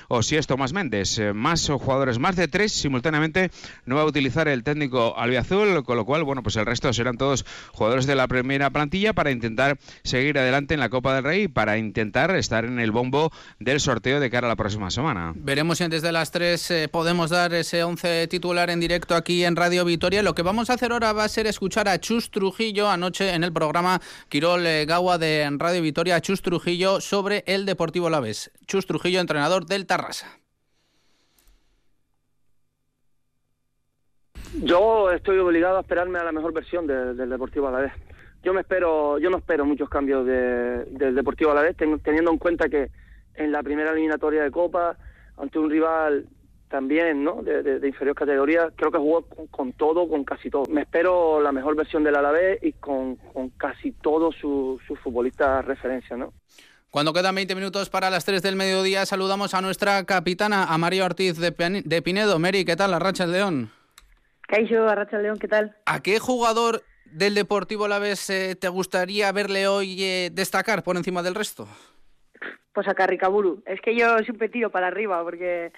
o 0.06 0.22
si 0.22 0.36
es 0.36 0.46
Tomás 0.46 0.72
Méndez. 0.72 1.18
Eh, 1.18 1.32
más 1.32 1.68
jugadores, 1.68 2.20
más 2.20 2.36
de 2.36 2.46
tres 2.46 2.70
simultáneamente 2.70 3.50
no 3.84 3.96
va 3.96 4.02
a 4.02 4.04
utilizar 4.04 4.46
el 4.46 4.62
técnico 4.62 5.18
albiazul, 5.18 5.82
con 5.82 5.96
lo 5.96 6.04
cual, 6.04 6.22
bueno, 6.22 6.44
pues 6.44 6.54
el 6.54 6.66
resto 6.66 6.92
serán 6.92 7.18
todos 7.18 7.44
jugadores 7.72 8.06
de 8.06 8.14
la 8.14 8.28
primera 8.28 8.70
plantilla 8.70 9.12
para 9.12 9.32
intentar 9.32 9.76
seguir 10.04 10.38
adelante 10.38 10.74
en 10.74 10.80
la 10.80 10.88
Copa 10.88 11.16
del 11.16 11.24
Rey, 11.24 11.48
para 11.48 11.78
intentar 11.78 12.30
estar 12.36 12.64
en 12.64 12.78
el 12.78 12.92
bombo 12.92 13.32
del 13.58 13.80
sorteo 13.80 14.20
de 14.20 14.30
cara 14.30 14.46
a 14.46 14.50
la 14.50 14.56
próxima 14.56 14.92
semana. 14.92 15.32
Veremos 15.34 15.78
si 15.78 15.84
antes 15.84 16.02
de 16.02 16.12
las 16.12 16.30
tres 16.30 16.72
podemos 16.92 17.30
dar 17.30 17.52
ese 17.54 17.82
once 17.82 18.28
titular 18.28 18.70
en 18.70 18.78
directo 18.78 19.16
aquí 19.16 19.42
en 19.42 19.56
Radio 19.56 19.84
Vitoria. 19.84 20.22
Lo 20.22 20.36
que 20.36 20.42
vamos 20.42 20.70
a 20.70 20.74
hacer 20.74 20.92
ahora 20.92 21.12
va 21.12 21.24
a 21.24 21.28
ser 21.28 21.55
escuchar 21.56 21.88
a 21.88 21.98
Chus 21.98 22.30
Trujillo 22.30 22.86
anoche 22.86 23.34
en 23.34 23.42
el 23.42 23.50
programa 23.50 23.98
Quirol 24.28 24.66
eh, 24.66 24.84
Gawa 24.84 25.16
de 25.16 25.48
Radio 25.56 25.80
Vitoria. 25.80 26.20
Chus 26.20 26.42
Trujillo 26.42 27.00
sobre 27.00 27.44
el 27.46 27.64
Deportivo 27.64 28.10
Laves. 28.10 28.52
Chus 28.66 28.84
Trujillo, 28.84 29.20
entrenador 29.20 29.64
del 29.64 29.86
Tarrasa. 29.86 30.26
Yo 34.62 35.10
estoy 35.12 35.38
obligado 35.38 35.78
a 35.78 35.80
esperarme 35.80 36.18
a 36.18 36.24
la 36.24 36.32
mejor 36.32 36.52
versión 36.52 36.86
del 36.86 37.30
Deportivo 37.30 37.68
Alavés. 37.68 37.92
Yo 38.44 38.52
me 38.52 38.60
espero, 38.60 39.18
yo 39.18 39.30
no 39.30 39.38
espero 39.38 39.64
muchos 39.64 39.88
cambios 39.88 40.26
del 40.26 41.14
Deportivo 41.14 41.52
Alavés, 41.52 41.74
teniendo 41.76 42.30
en 42.32 42.38
cuenta 42.38 42.68
que 42.68 42.90
en 43.34 43.50
la 43.50 43.62
primera 43.62 43.92
eliminatoria 43.92 44.42
de 44.42 44.50
Copa, 44.50 44.98
ante 45.38 45.58
un 45.58 45.70
rival 45.70 46.26
también, 46.68 47.22
¿no? 47.22 47.42
De, 47.42 47.86
inferior 47.86 48.14
categoría, 48.14 48.70
creo 48.76 48.90
que 48.90 48.98
jugó 48.98 49.26
con, 49.50 49.72
todo, 49.72 50.08
con 50.08 50.24
casi 50.24 50.50
todo. 50.50 50.64
Me 50.68 50.82
espero 50.82 51.40
la 51.40 51.52
mejor 51.52 51.76
versión 51.76 52.04
del 52.04 52.16
Alavés 52.16 52.62
y 52.62 52.72
con, 52.72 53.16
casi 53.56 53.92
todos 53.92 54.34
sus 54.36 54.82
su 54.86 54.96
futbolistas 54.96 55.64
referencia, 55.64 56.16
¿no? 56.16 56.32
Cuando 56.90 57.12
quedan 57.12 57.34
20 57.34 57.54
minutos 57.54 57.90
para 57.90 58.08
las 58.08 58.24
3 58.24 58.40
del 58.42 58.56
mediodía, 58.56 59.04
saludamos 59.04 59.52
a 59.54 59.60
nuestra 59.60 60.04
capitana, 60.04 60.64
a 60.64 60.78
María 60.78 61.04
Ortiz 61.04 61.36
de, 61.38 62.02
Pinedo. 62.02 62.38
Mary, 62.38 62.64
¿qué 62.64 62.74
tal? 62.74 62.94
Arracha 62.94 63.26
León. 63.26 63.70
Caixo, 64.48 64.88
Arracha 64.88 65.18
León, 65.18 65.38
¿qué 65.38 65.48
tal? 65.48 65.76
¿A 65.84 66.00
qué 66.00 66.18
jugador 66.18 66.82
del 67.04 67.34
Deportivo 67.34 67.84
Alavés 67.84 68.30
eh, 68.30 68.56
te 68.58 68.68
gustaría 68.68 69.30
verle 69.32 69.66
hoy 69.68 70.02
eh, 70.02 70.30
destacar 70.32 70.82
por 70.82 70.96
encima 70.96 71.22
del 71.22 71.34
resto? 71.34 71.68
Pues 72.72 72.88
a 72.88 72.94
Carricaburu. 72.94 73.62
Es 73.66 73.80
que 73.80 73.96
yo 73.96 74.18
siempre 74.18 74.48
tiro 74.48 74.70
para 74.70 74.86
arriba 74.86 75.22
porque 75.22 75.72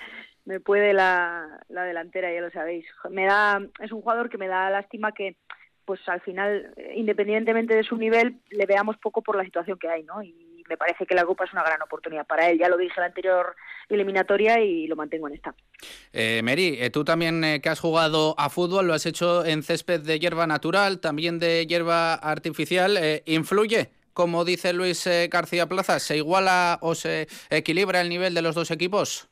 me 0.49 0.61
puede 0.61 0.95
la, 0.95 1.61
la 1.69 1.85
delantera, 1.85 2.33
ya 2.33 2.41
lo 2.41 2.51
sabéis. 2.51 2.87
Me 3.11 3.27
da, 3.27 3.61
es 3.81 3.93
un 3.93 4.01
jugador 4.01 4.31
que 4.31 4.39
me 4.39 4.49
da 4.49 4.71
lástima 4.71 5.13
que 5.13 5.37
pues 5.85 6.01
al 6.09 6.23
final, 6.23 6.73
independientemente 6.95 7.75
de 7.75 7.83
su 7.83 7.99
nivel, 7.99 8.39
le 8.49 8.65
veamos 8.65 8.97
poco 8.97 9.21
por 9.21 9.37
la 9.37 9.45
situación 9.45 9.79
que 9.79 9.91
hay, 9.91 10.05
¿no? 10.05 10.23
Y 10.23 10.65
me 10.67 10.79
parece 10.79 11.05
que 11.05 11.15
la 11.15 11.27
Copa 11.27 11.45
es 11.45 11.53
una 11.53 11.63
gran 11.63 11.83
oportunidad 11.83 12.27
para 12.27 12.49
él. 12.49 12.59
Ya 12.59 12.71
lo 12.71 12.79
dije 12.79 12.95
en 12.97 13.01
la 13.03 13.07
anterior 13.09 13.57
eliminatoria 13.91 14.59
y 14.61 14.87
lo 14.87 14.97
mantengo 14.97 15.29
en 15.29 15.35
esta. 15.35 15.55
Eh, 16.15 16.41
Mary, 16.43 16.79
eh, 16.81 16.89
tú 16.89 17.05
también 17.05 17.45
eh, 17.45 17.61
que 17.61 17.69
has 17.69 17.81
jugado 17.81 18.35
a 18.39 18.49
fútbol, 18.49 18.87
lo 18.87 18.95
has 18.95 19.05
hecho 19.05 19.45
en 19.45 19.63
césped 19.63 20.01
de 20.01 20.19
hierba 20.19 20.47
natural, 20.47 21.01
también 21.01 21.39
de 21.39 21.67
hierba 21.67 22.15
artificial. 22.15 22.97
Eh, 22.97 23.23
¿Influye? 23.27 23.91
Como 24.15 24.47
dice 24.47 24.73
Luis 24.73 25.09
García 25.31 25.69
Plaza, 25.69 26.01
¿se 26.01 26.17
iguala 26.17 26.79
o 26.81 26.95
se 26.95 27.29
equilibra 27.51 28.01
el 28.01 28.09
nivel 28.09 28.35
de 28.35 28.43
los 28.43 28.55
dos 28.55 28.71
equipos? 28.71 29.29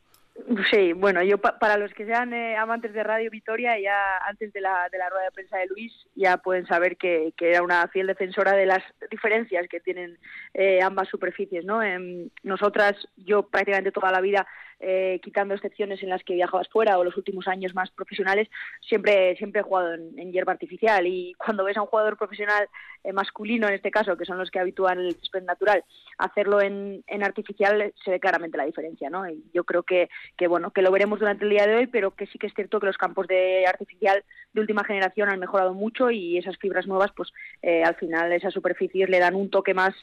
Sí, 0.70 0.92
bueno, 0.92 1.22
yo 1.22 1.38
para 1.38 1.76
los 1.76 1.92
que 1.92 2.04
sean 2.04 2.32
eh, 2.32 2.56
amantes 2.56 2.92
de 2.92 3.02
Radio 3.02 3.30
Vitoria, 3.30 3.80
ya 3.80 4.18
antes 4.18 4.52
de 4.52 4.60
la, 4.60 4.88
de 4.92 4.98
la 4.98 5.08
rueda 5.08 5.24
de 5.24 5.30
prensa 5.32 5.56
de 5.58 5.66
Luis, 5.66 5.92
ya 6.14 6.36
pueden 6.36 6.66
saber 6.66 6.96
que, 6.96 7.32
que 7.36 7.50
era 7.50 7.62
una 7.62 7.88
fiel 7.88 8.06
defensora 8.06 8.52
de 8.52 8.66
las 8.66 8.82
diferencias 9.10 9.66
que 9.68 9.80
tienen 9.80 10.18
eh, 10.54 10.82
ambas 10.82 11.08
superficies, 11.08 11.64
¿no? 11.64 11.82
Em, 11.82 12.28
nosotras, 12.42 12.96
yo 13.16 13.48
prácticamente 13.48 13.92
toda 13.92 14.12
la 14.12 14.20
vida 14.20 14.46
eh, 14.78 15.20
quitando 15.22 15.54
excepciones 15.54 16.02
en 16.02 16.10
las 16.10 16.22
que 16.22 16.34
viajabas 16.34 16.68
fuera 16.68 16.98
o 16.98 17.04
los 17.04 17.16
últimos 17.16 17.48
años 17.48 17.74
más 17.74 17.90
profesionales, 17.90 18.48
siempre, 18.80 19.34
siempre 19.36 19.60
he 19.60 19.64
jugado 19.64 19.94
en, 19.94 20.32
hierba 20.32 20.52
artificial 20.52 21.06
y 21.06 21.34
cuando 21.38 21.64
ves 21.64 21.76
a 21.76 21.82
un 21.82 21.86
jugador 21.86 22.18
profesional 22.18 22.68
eh, 23.02 23.12
masculino, 23.12 23.68
en 23.68 23.74
este 23.74 23.90
caso, 23.90 24.16
que 24.16 24.26
son 24.26 24.36
los 24.36 24.50
que 24.50 24.58
habitúan 24.58 24.98
el 24.98 25.14
césped 25.14 25.44
natural, 25.44 25.82
hacerlo 26.18 26.60
en, 26.60 27.02
en, 27.06 27.22
artificial 27.22 27.94
se 28.04 28.10
ve 28.10 28.20
claramente 28.20 28.58
la 28.58 28.66
diferencia, 28.66 29.08
¿no? 29.08 29.28
Y 29.28 29.44
yo 29.54 29.64
creo 29.64 29.82
que, 29.82 30.10
que, 30.36 30.46
bueno, 30.46 30.70
que 30.72 30.82
lo 30.82 30.92
veremos 30.92 31.20
durante 31.20 31.44
el 31.44 31.50
día 31.50 31.66
de 31.66 31.76
hoy, 31.76 31.86
pero 31.86 32.10
que 32.10 32.26
sí 32.26 32.38
que 32.38 32.48
es 32.48 32.54
cierto 32.54 32.78
que 32.78 32.86
los 32.86 32.98
campos 32.98 33.26
de 33.28 33.64
artificial 33.66 34.24
de 34.52 34.60
última 34.60 34.84
generación 34.84 35.30
han 35.30 35.40
mejorado 35.40 35.72
mucho 35.72 36.10
y 36.10 36.36
esas 36.36 36.58
fibras 36.58 36.86
nuevas, 36.86 37.12
pues 37.16 37.32
eh, 37.62 37.82
al 37.82 37.94
final 37.94 38.30
esas 38.32 38.52
superficies 38.52 39.08
le 39.08 39.20
dan 39.20 39.34
un 39.34 39.48
toque 39.48 39.72
más, 39.72 39.94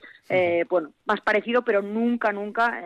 bueno, 0.70 0.94
más 1.06 1.22
parecido, 1.22 1.64
pero 1.64 1.82
nunca, 1.82 2.32
nunca 2.32 2.82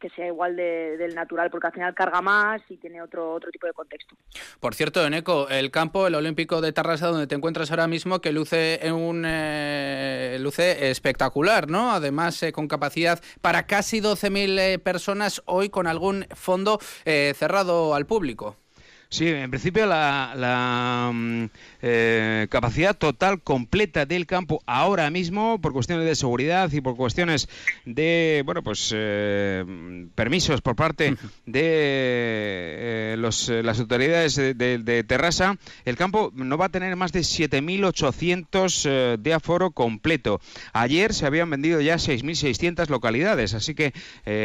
que 0.00 0.10
sea 0.10 0.26
igual 0.26 0.56
del 0.56 1.14
natural, 1.14 1.50
porque 1.50 1.68
al 1.68 1.72
final 1.72 1.94
carga 1.94 2.20
más 2.20 2.60
y 2.68 2.76
tiene 2.76 3.00
otro, 3.00 3.32
otro 3.32 3.50
tipo 3.50 3.66
de 3.66 3.72
contexto. 3.72 4.16
Por 4.58 4.74
cierto, 4.74 5.06
Eneco, 5.06 5.48
el 5.48 5.70
campo, 5.70 6.06
el 6.06 6.14
Olímpico 6.14 6.60
de 6.60 6.72
Tarrasa, 6.72 7.08
donde 7.08 7.26
te 7.26 7.34
encuentras 7.34 7.70
ahora 7.70 7.86
mismo, 7.86 8.20
que 8.20 8.32
luce 8.32 8.84
en 8.84 8.94
un 8.94 9.24
eh, 9.26 10.38
luce 10.40 10.90
espectacular, 10.90 11.68
¿no? 11.68 11.92
Además, 11.92 12.42
eh, 12.42 12.52
con 12.52 12.66
capacidad 12.66 13.20
para 13.40 13.66
casi 13.66 14.00
12.000 14.00 14.58
eh, 14.58 14.78
personas, 14.78 15.42
hoy 15.44 15.68
con 15.68 15.86
algún 15.86 16.26
fondo 16.34 16.80
cerrado 17.04 17.94
al 17.94 18.06
público. 18.06 18.56
Sí, 19.10 19.26
en 19.26 19.50
principio 19.50 19.86
la, 19.86 21.10
mm, 21.12 21.46
eh, 21.82 22.46
capacidad 22.50 22.96
total 22.96 23.42
completa 23.42 24.06
del 24.06 24.26
campo 24.26 24.62
ahora 24.66 25.10
mismo 25.10 25.60
por 25.60 25.72
cuestiones 25.72 26.06
de 26.06 26.14
seguridad 26.14 26.70
y 26.72 26.80
por 26.80 26.96
cuestiones 26.96 27.48
de 27.84 28.42
bueno 28.44 28.62
pues 28.62 28.92
eh, 28.94 30.08
permisos 30.14 30.60
por 30.60 30.76
parte 30.76 31.16
de 31.46 31.62
eh, 31.64 33.16
los, 33.18 33.48
las 33.48 33.80
autoridades 33.80 34.36
de, 34.36 34.54
de, 34.54 35.04
Terrassa. 35.04 35.56
El 35.84 35.96
campo 35.96 36.30
no 36.34 36.58
va 36.58 36.66
a 36.66 36.68
tener 36.70 36.94
más 36.96 37.12
de 37.12 37.20
7.800 37.20 39.16
de 39.16 39.34
aforo 39.34 39.70
completo. 39.70 40.40
Ayer 40.72 41.14
se 41.14 41.26
habían 41.26 41.50
vendido 41.50 41.80
ya 41.80 41.96
6.600 41.96 42.88
localidades 42.88 43.54
así 43.54 43.74
que 43.74 43.92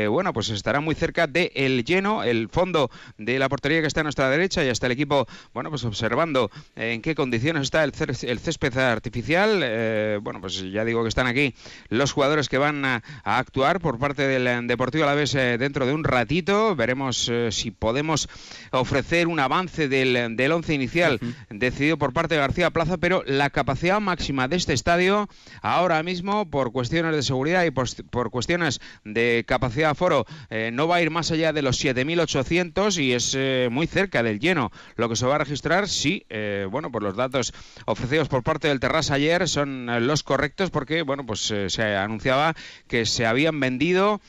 bueno 0.07 0.33
pues 0.33 0.49
estará 0.49 0.79
muy 0.79 0.95
cerca 0.95 1.27
del 1.27 1.51
el 1.55 1.83
lleno 1.83 2.23
el 2.23 2.49
fondo 2.49 2.89
de 3.17 3.39
la 3.39 3.49
portería 3.49 3.81
que 3.81 3.87
está 3.87 4.01
a 4.01 4.03
nuestra 4.03 4.29
derecha 4.29 4.63
ya 4.63 4.71
está 4.71 4.85
el 4.87 4.93
equipo, 4.93 5.27
bueno, 5.53 5.69
pues 5.69 5.83
observando 5.85 6.51
en 6.75 7.01
qué 7.01 7.15
condiciones 7.25 7.63
está 7.63 7.83
el, 7.83 7.91
césped 7.91 8.77
artificial. 8.77 9.61
Eh, 9.63 10.19
bueno, 10.21 10.41
pues 10.41 10.61
ya 10.71 10.85
digo 10.85 11.01
que 11.01 11.09
están 11.09 11.25
aquí 11.25 11.55
los 11.89 12.11
jugadores 12.11 12.49
que 12.49 12.59
van 12.59 12.85
a, 12.85 13.01
actuar 13.23 13.79
por 13.79 13.97
parte 13.97 14.27
del 14.27 14.67
Deportivo 14.67 15.05
Alavés 15.05 15.33
eh, 15.33 15.57
dentro 15.57 15.87
de 15.87 15.93
un 15.93 16.03
ratito. 16.03 16.75
Veremos 16.75 17.27
eh, 17.27 17.51
si 17.51 17.71
podemos 17.71 18.29
ofrecer 18.69 19.25
un 19.27 19.39
avance 19.39 19.87
del, 19.87 20.35
del 20.37 20.51
once 20.51 20.75
inicial 20.75 21.19
decidido 21.49 21.97
por 21.97 22.13
parte 22.13 22.35
de 22.35 22.41
García 22.41 22.69
Plaza, 22.69 22.97
pero 22.97 23.23
la 23.25 23.49
capacidad 23.49 23.99
máxima 23.99 24.47
de 24.47 24.57
este 24.57 24.73
estadio 24.73 25.27
ahora 25.63 26.03
mismo 26.03 26.47
por 26.47 26.71
cuestiones 26.71 27.15
de 27.15 27.23
seguridad 27.23 27.63
y 27.65 27.71
por, 27.71 27.87
por 28.11 28.29
cuestiones 28.29 28.81
de 29.03 29.45
capacidad 29.47 29.89
aforo 29.89 30.27
no 30.71 30.87
va 30.87 30.97
a 30.97 31.01
ir 31.01 31.09
más 31.09 31.31
allá 31.31 31.53
de 31.53 31.63
los 31.63 31.83
7.800 31.83 33.01
y 33.01 33.13
es 33.13 33.71
muy 33.71 33.87
cerca 33.87 34.21
del 34.21 34.39
lleno. 34.39 34.71
Lo 34.95 35.09
que 35.09 35.15
se 35.15 35.25
va 35.25 35.35
a 35.35 35.39
registrar, 35.39 35.87
sí, 35.87 36.23
eh, 36.35 36.67
bueno, 36.69 36.91
pues 36.91 37.01
los 37.01 37.14
datos 37.15 37.53
ofrecidos 37.85 38.27
por 38.27 38.43
parte 38.43 38.67
del 38.67 38.79
Terras 38.79 39.11
ayer 39.11 39.47
son 39.47 39.89
eh, 39.89 39.99
los 39.99 40.23
correctos 40.23 40.69
porque, 40.69 41.01
bueno, 41.01 41.25
pues 41.25 41.49
eh, 41.51 41.69
se 41.69 41.95
anunciaba 41.95 42.55
que 42.87 43.05
se 43.05 43.25
habían 43.25 43.59
vendido 43.59 44.21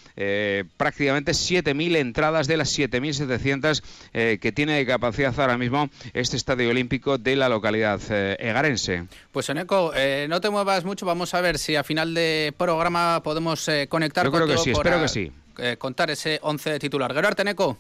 prácticamente 0.77 1.33
7.000 1.33 1.97
entradas 1.97 2.47
de 2.47 2.57
las 2.57 2.77
7.700 2.79 4.39
que 4.39 4.53
tiene 4.53 4.75
de 4.75 4.87
capacidad 4.87 5.39
ahora 5.39 5.59
mismo 5.59 5.91
este 6.15 6.37
estadio 6.37 6.71
olímpico 6.71 7.19
de 7.19 7.37
la 7.37 7.49
localidad 7.49 8.01
egarense. 8.11 9.07
Pues 9.33 9.49
Eneco, 9.49 9.93
no 10.29 10.41
te 10.41 10.51
muevas 10.51 10.85
mucho, 10.85 11.07
vamos 11.07 11.35
a 11.35 11.41
ver 11.41 11.59
si 11.59 11.77
a 11.77 11.85
final 11.85 12.15
de 12.15 12.55
programa 12.57 13.23
podemos 13.23 13.69
conectar 13.89 14.25
Yo 14.25 14.33
creo 14.33 14.47
que 14.47 14.59
sí, 14.59 14.71
espero 14.71 15.03
que 15.03 15.09
sí. 15.09 15.33
contar 15.79 16.11
ese 16.11 16.39
11 16.43 16.79
titular. 16.79 17.13
Gerard 17.13 17.39
Eneco. 17.41 17.79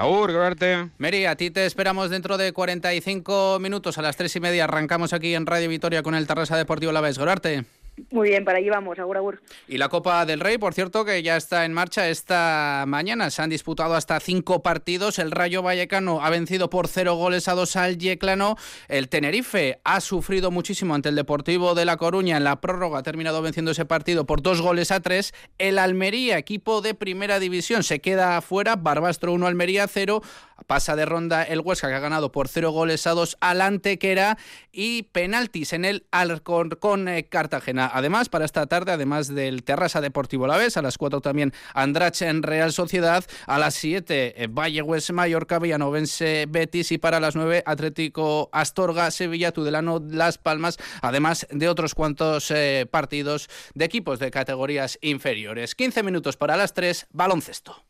Agur, 0.00 0.32
grabarte. 0.32 0.88
Mary, 0.96 1.26
a 1.26 1.36
ti 1.36 1.50
te 1.50 1.66
esperamos 1.66 2.08
dentro 2.08 2.38
de 2.38 2.54
45 2.54 3.58
minutos. 3.60 3.98
A 3.98 4.02
las 4.02 4.16
tres 4.16 4.34
y 4.34 4.40
media 4.40 4.64
arrancamos 4.64 5.12
aquí 5.12 5.34
en 5.34 5.44
Radio 5.44 5.68
Vitoria 5.68 6.02
con 6.02 6.14
el 6.14 6.26
Terrassa 6.26 6.56
Deportivo 6.56 6.90
La 6.90 7.02
Vez. 7.02 7.18
Grabarte. 7.18 7.66
Muy 8.10 8.28
bien, 8.28 8.44
para 8.44 8.58
allí 8.58 8.68
vamos, 8.68 8.98
agur, 8.98 9.16
agur. 9.16 9.42
Y 9.68 9.78
la 9.78 9.88
Copa 9.88 10.24
del 10.26 10.40
Rey, 10.40 10.58
por 10.58 10.74
cierto, 10.74 11.04
que 11.04 11.22
ya 11.22 11.36
está 11.36 11.64
en 11.64 11.72
marcha 11.72 12.08
esta 12.08 12.84
mañana. 12.86 13.30
Se 13.30 13.42
han 13.42 13.50
disputado 13.50 13.94
hasta 13.94 14.20
cinco 14.20 14.62
partidos. 14.62 15.18
El 15.18 15.30
Rayo 15.30 15.62
Vallecano 15.62 16.22
ha 16.22 16.30
vencido 16.30 16.70
por 16.70 16.88
cero 16.88 17.14
goles 17.14 17.48
a 17.48 17.54
dos 17.54 17.76
al 17.76 17.98
Yeclano. 17.98 18.56
El 18.88 19.08
Tenerife 19.08 19.80
ha 19.84 20.00
sufrido 20.00 20.50
muchísimo 20.50 20.94
ante 20.94 21.08
el 21.08 21.16
Deportivo 21.16 21.74
de 21.74 21.84
La 21.84 21.96
Coruña 21.96 22.36
en 22.36 22.44
la 22.44 22.60
prórroga. 22.60 22.98
Ha 22.98 23.02
terminado 23.02 23.42
venciendo 23.42 23.70
ese 23.72 23.84
partido 23.84 24.26
por 24.26 24.42
dos 24.42 24.60
goles 24.60 24.90
a 24.90 25.00
tres. 25.00 25.34
El 25.58 25.78
Almería, 25.78 26.38
equipo 26.38 26.80
de 26.80 26.94
primera 26.94 27.38
división, 27.38 27.82
se 27.82 28.00
queda 28.00 28.36
afuera. 28.36 28.76
Barbastro 28.76 29.32
1, 29.32 29.46
Almería 29.46 29.86
0. 29.86 30.22
Pasa 30.66 30.96
de 30.96 31.04
ronda 31.04 31.42
el 31.42 31.60
Huesca, 31.60 31.88
que 31.88 31.94
ha 31.94 32.00
ganado 32.00 32.32
por 32.32 32.48
cero 32.48 32.70
goles 32.70 33.06
a 33.06 33.12
dos 33.12 33.36
al 33.40 33.60
Antequera. 33.60 34.38
Y 34.72 35.04
penaltis 35.04 35.72
en 35.72 35.84
el 35.84 36.06
Alcorcón 36.10 37.08
eh, 37.08 37.24
Cartagena. 37.28 37.90
Además, 37.92 38.28
para 38.28 38.44
esta 38.44 38.66
tarde, 38.66 38.92
además 38.92 39.28
del 39.34 39.64
Terrassa 39.64 40.00
Deportivo 40.00 40.46
La 40.46 40.56
Vez, 40.56 40.76
a 40.76 40.82
las 40.82 40.98
4 40.98 41.20
también 41.20 41.52
Andrache 41.74 42.28
en 42.28 42.42
Real 42.42 42.72
Sociedad, 42.72 43.24
a 43.46 43.58
las 43.58 43.74
7 43.74 44.42
eh, 44.42 44.46
Valle 44.48 44.82
West 44.82 45.10
Mallorca, 45.10 45.58
Villanovense 45.58 46.46
Betis 46.48 46.92
y 46.92 46.98
para 46.98 47.20
las 47.20 47.36
9 47.36 47.62
Atlético 47.66 48.48
Astorga, 48.52 49.10
Sevilla, 49.10 49.52
Tudelano, 49.52 50.02
Las 50.08 50.38
Palmas, 50.38 50.78
además 51.02 51.46
de 51.50 51.68
otros 51.68 51.94
cuantos 51.94 52.50
eh, 52.50 52.86
partidos 52.90 53.48
de 53.74 53.84
equipos 53.84 54.18
de 54.18 54.30
categorías 54.30 54.98
inferiores. 55.00 55.74
15 55.74 56.02
minutos 56.02 56.36
para 56.36 56.56
las 56.56 56.74
3, 56.74 57.06
baloncesto. 57.10 57.84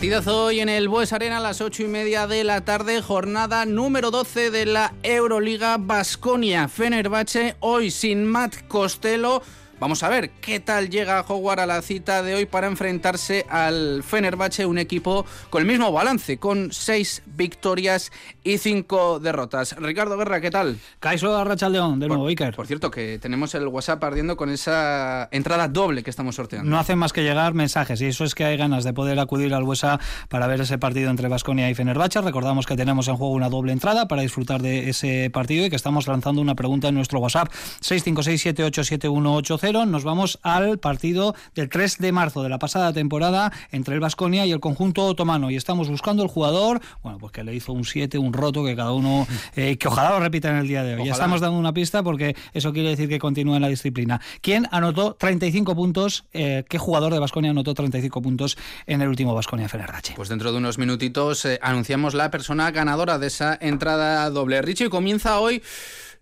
Partidazo 0.00 0.44
hoy 0.44 0.60
en 0.60 0.70
el 0.70 0.88
Bues 0.88 1.12
Arena 1.12 1.36
a 1.36 1.40
las 1.40 1.60
ocho 1.60 1.82
y 1.82 1.86
media 1.86 2.26
de 2.26 2.42
la 2.42 2.62
tarde, 2.62 3.02
jornada 3.02 3.66
número 3.66 4.10
12 4.10 4.50
de 4.50 4.64
la 4.64 4.94
Euroliga 5.02 5.76
Basconia. 5.78 6.68
Fenerbahce 6.68 7.56
hoy 7.60 7.90
sin 7.90 8.24
Matt 8.24 8.66
Costello 8.66 9.42
Vamos 9.80 10.02
a 10.02 10.10
ver 10.10 10.28
qué 10.42 10.60
tal 10.60 10.90
llega 10.90 11.24
Howard 11.26 11.60
a 11.60 11.64
la 11.64 11.80
cita 11.80 12.22
de 12.22 12.34
hoy 12.34 12.44
para 12.44 12.66
enfrentarse 12.66 13.46
al 13.48 14.02
Fenerbahce, 14.02 14.66
un 14.66 14.76
equipo 14.76 15.24
con 15.48 15.62
el 15.62 15.66
mismo 15.66 15.90
balance, 15.90 16.36
con 16.36 16.70
seis 16.70 17.22
victorias 17.24 18.12
y 18.44 18.58
cinco 18.58 19.18
derrotas. 19.20 19.74
Ricardo 19.78 20.18
Guerra, 20.18 20.42
¿qué 20.42 20.50
tal? 20.50 20.76
Caiso 20.98 21.42
León, 21.70 21.98
de 21.98 22.08
nuevo, 22.08 22.26
Iker. 22.26 22.54
Por 22.54 22.66
cierto, 22.66 22.90
que 22.90 23.18
tenemos 23.18 23.54
el 23.54 23.68
WhatsApp 23.68 24.04
ardiendo 24.04 24.36
con 24.36 24.50
esa 24.50 25.30
entrada 25.32 25.66
doble 25.66 26.02
que 26.02 26.10
estamos 26.10 26.34
sorteando. 26.34 26.68
No 26.70 26.78
hacen 26.78 26.98
más 26.98 27.14
que 27.14 27.22
llegar 27.22 27.54
mensajes 27.54 28.02
y 28.02 28.06
eso 28.08 28.24
es 28.24 28.34
que 28.34 28.44
hay 28.44 28.58
ganas 28.58 28.84
de 28.84 28.92
poder 28.92 29.18
acudir 29.18 29.54
al 29.54 29.62
WhatsApp 29.62 30.02
para 30.28 30.46
ver 30.46 30.60
ese 30.60 30.76
partido 30.76 31.08
entre 31.08 31.28
Vasconia 31.28 31.70
y 31.70 31.74
Fenerbahce. 31.74 32.20
Recordamos 32.20 32.66
que 32.66 32.76
tenemos 32.76 33.08
en 33.08 33.16
juego 33.16 33.32
una 33.32 33.48
doble 33.48 33.72
entrada 33.72 34.08
para 34.08 34.20
disfrutar 34.20 34.60
de 34.60 34.90
ese 34.90 35.30
partido 35.30 35.64
y 35.64 35.70
que 35.70 35.76
estamos 35.76 36.06
lanzando 36.06 36.42
una 36.42 36.54
pregunta 36.54 36.88
en 36.88 36.96
nuestro 36.96 37.18
WhatsApp 37.18 37.50
656787180 37.80 39.69
nos 39.72 40.02
vamos 40.02 40.38
al 40.42 40.78
partido 40.78 41.34
del 41.54 41.68
3 41.68 41.98
de 41.98 42.10
marzo 42.10 42.42
de 42.42 42.48
la 42.48 42.58
pasada 42.58 42.92
temporada 42.92 43.52
entre 43.70 43.94
el 43.94 44.00
Vasconia 44.00 44.44
y 44.44 44.50
el 44.50 44.58
conjunto 44.58 45.04
otomano. 45.04 45.50
Y 45.50 45.56
estamos 45.56 45.88
buscando 45.88 46.24
el 46.24 46.28
jugador, 46.28 46.80
bueno, 47.02 47.18
pues 47.18 47.32
que 47.32 47.44
le 47.44 47.54
hizo 47.54 47.72
un 47.72 47.84
7, 47.84 48.18
un 48.18 48.32
roto, 48.32 48.64
que 48.64 48.74
cada 48.74 48.92
uno, 48.92 49.28
eh, 49.54 49.76
que 49.76 49.86
ojalá 49.86 50.10
lo 50.10 50.20
repita 50.20 50.50
en 50.50 50.56
el 50.56 50.66
día 50.66 50.82
de 50.82 50.96
hoy. 50.96 51.06
Ya 51.06 51.12
estamos 51.12 51.40
dando 51.40 51.56
una 51.56 51.72
pista 51.72 52.02
porque 52.02 52.34
eso 52.52 52.72
quiere 52.72 52.88
decir 52.90 53.08
que 53.08 53.20
continúa 53.20 53.56
en 53.56 53.62
la 53.62 53.68
disciplina. 53.68 54.20
¿Quién 54.40 54.66
anotó 54.72 55.14
35 55.14 55.76
puntos? 55.76 56.24
Eh, 56.32 56.64
¿Qué 56.68 56.78
jugador 56.78 57.12
de 57.12 57.20
Vasconia 57.20 57.52
anotó 57.52 57.72
35 57.72 58.20
puntos 58.20 58.58
en 58.86 59.02
el 59.02 59.08
último 59.08 59.34
Vasconia 59.34 59.68
Fenerbahce? 59.68 60.14
Pues 60.16 60.28
dentro 60.28 60.50
de 60.50 60.58
unos 60.58 60.78
minutitos 60.78 61.44
eh, 61.44 61.60
anunciamos 61.62 62.14
la 62.14 62.32
persona 62.32 62.72
ganadora 62.72 63.18
de 63.18 63.28
esa 63.28 63.56
entrada 63.60 64.28
doble. 64.30 64.62
Richie 64.62 64.90
comienza 64.90 65.38
hoy 65.38 65.62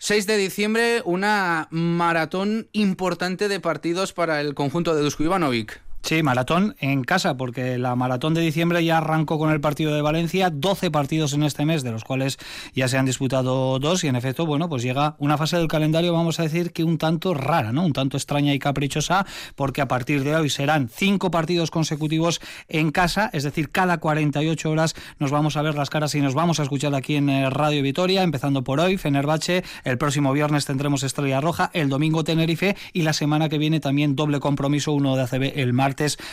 6 0.01 0.29
de 0.29 0.37
diciembre, 0.37 1.03
una 1.05 1.67
maratón 1.71 2.69
importante 2.73 3.49
de 3.49 3.59
partidos 3.59 4.13
para 4.13 4.41
el 4.41 4.55
conjunto 4.55 4.95
de 4.95 5.03
Dusko 5.03 5.25
Ivanovic. 5.25 5.81
Sí, 6.03 6.23
maratón 6.23 6.75
en 6.81 7.05
casa, 7.05 7.37
porque 7.37 7.77
la 7.77 7.95
maratón 7.95 8.33
de 8.33 8.41
diciembre 8.41 8.83
ya 8.83 8.97
arrancó 8.97 9.39
con 9.39 9.51
el 9.51 9.61
partido 9.61 9.95
de 9.95 10.01
Valencia, 10.01 10.49
12 10.49 10.91
partidos 10.91 11.35
en 11.35 11.43
este 11.43 11.67
mes, 11.67 11.83
de 11.83 11.91
los 11.91 12.03
cuales 12.03 12.39
ya 12.73 12.89
se 12.89 12.97
han 12.97 13.05
disputado 13.05 13.79
dos, 13.79 14.05
y 14.05 14.09
en 14.09 14.17
efecto, 14.17 14.47
bueno, 14.47 14.71
pues 14.71 14.83
llega 14.83 15.17
una 15.19 15.37
fase 15.37 15.59
del 15.59 15.69
calendario, 15.69 16.15
vamos 16.15 16.41
a 16.41 16.45
decir 16.45 16.73
que 16.73 16.83
un 16.83 16.97
tanto 16.97 17.35
rara, 17.35 17.73
¿no? 17.73 17.85
Un 17.85 17.93
tanto 17.93 18.17
extraña 18.17 18.55
y 18.55 18.59
caprichosa, 18.59 19.27
porque 19.55 19.83
a 19.83 19.89
partir 19.89 20.25
de 20.25 20.35
hoy 20.35 20.49
serán 20.49 20.89
cinco 20.89 21.31
partidos 21.31 21.71
consecutivos 21.71 22.41
en 22.69 22.91
casa, 22.91 23.29
es 23.35 23.43
decir, 23.43 23.69
cada 23.69 23.99
48 23.99 24.71
horas 24.71 24.95
nos 25.19 25.31
vamos 25.31 25.59
a 25.59 25.63
ver 25.63 25.75
las 25.75 25.91
caras 25.91 26.15
y 26.15 26.23
nos 26.23 26.33
vamos 26.33 26.59
a 26.59 26.63
escuchar 26.63 26.95
aquí 26.95 27.17
en 27.17 27.29
eh, 27.29 27.51
Radio 27.51 27.83
Vitoria, 27.83 28.23
empezando 28.23 28.65
por 28.65 28.81
hoy, 28.81 28.97
Fenerbahce, 28.97 29.63
el 29.85 29.99
próximo 29.99 30.33
viernes 30.33 30.65
tendremos 30.65 31.03
Estrella 31.03 31.43
Roja, 31.43 31.71
el 31.75 31.91
domingo 31.91 32.25
Tenerife, 32.25 32.77
y 32.95 33.03
la 33.03 33.13
semana 33.13 33.51
que 33.51 33.59
viene 33.59 33.79
también 33.79 34.17
doble 34.17 34.41
compromiso, 34.41 34.93
uno 34.93 35.15
de 35.15 35.23
ACB 35.25 35.53
el 35.57 35.75
martes 35.75 35.88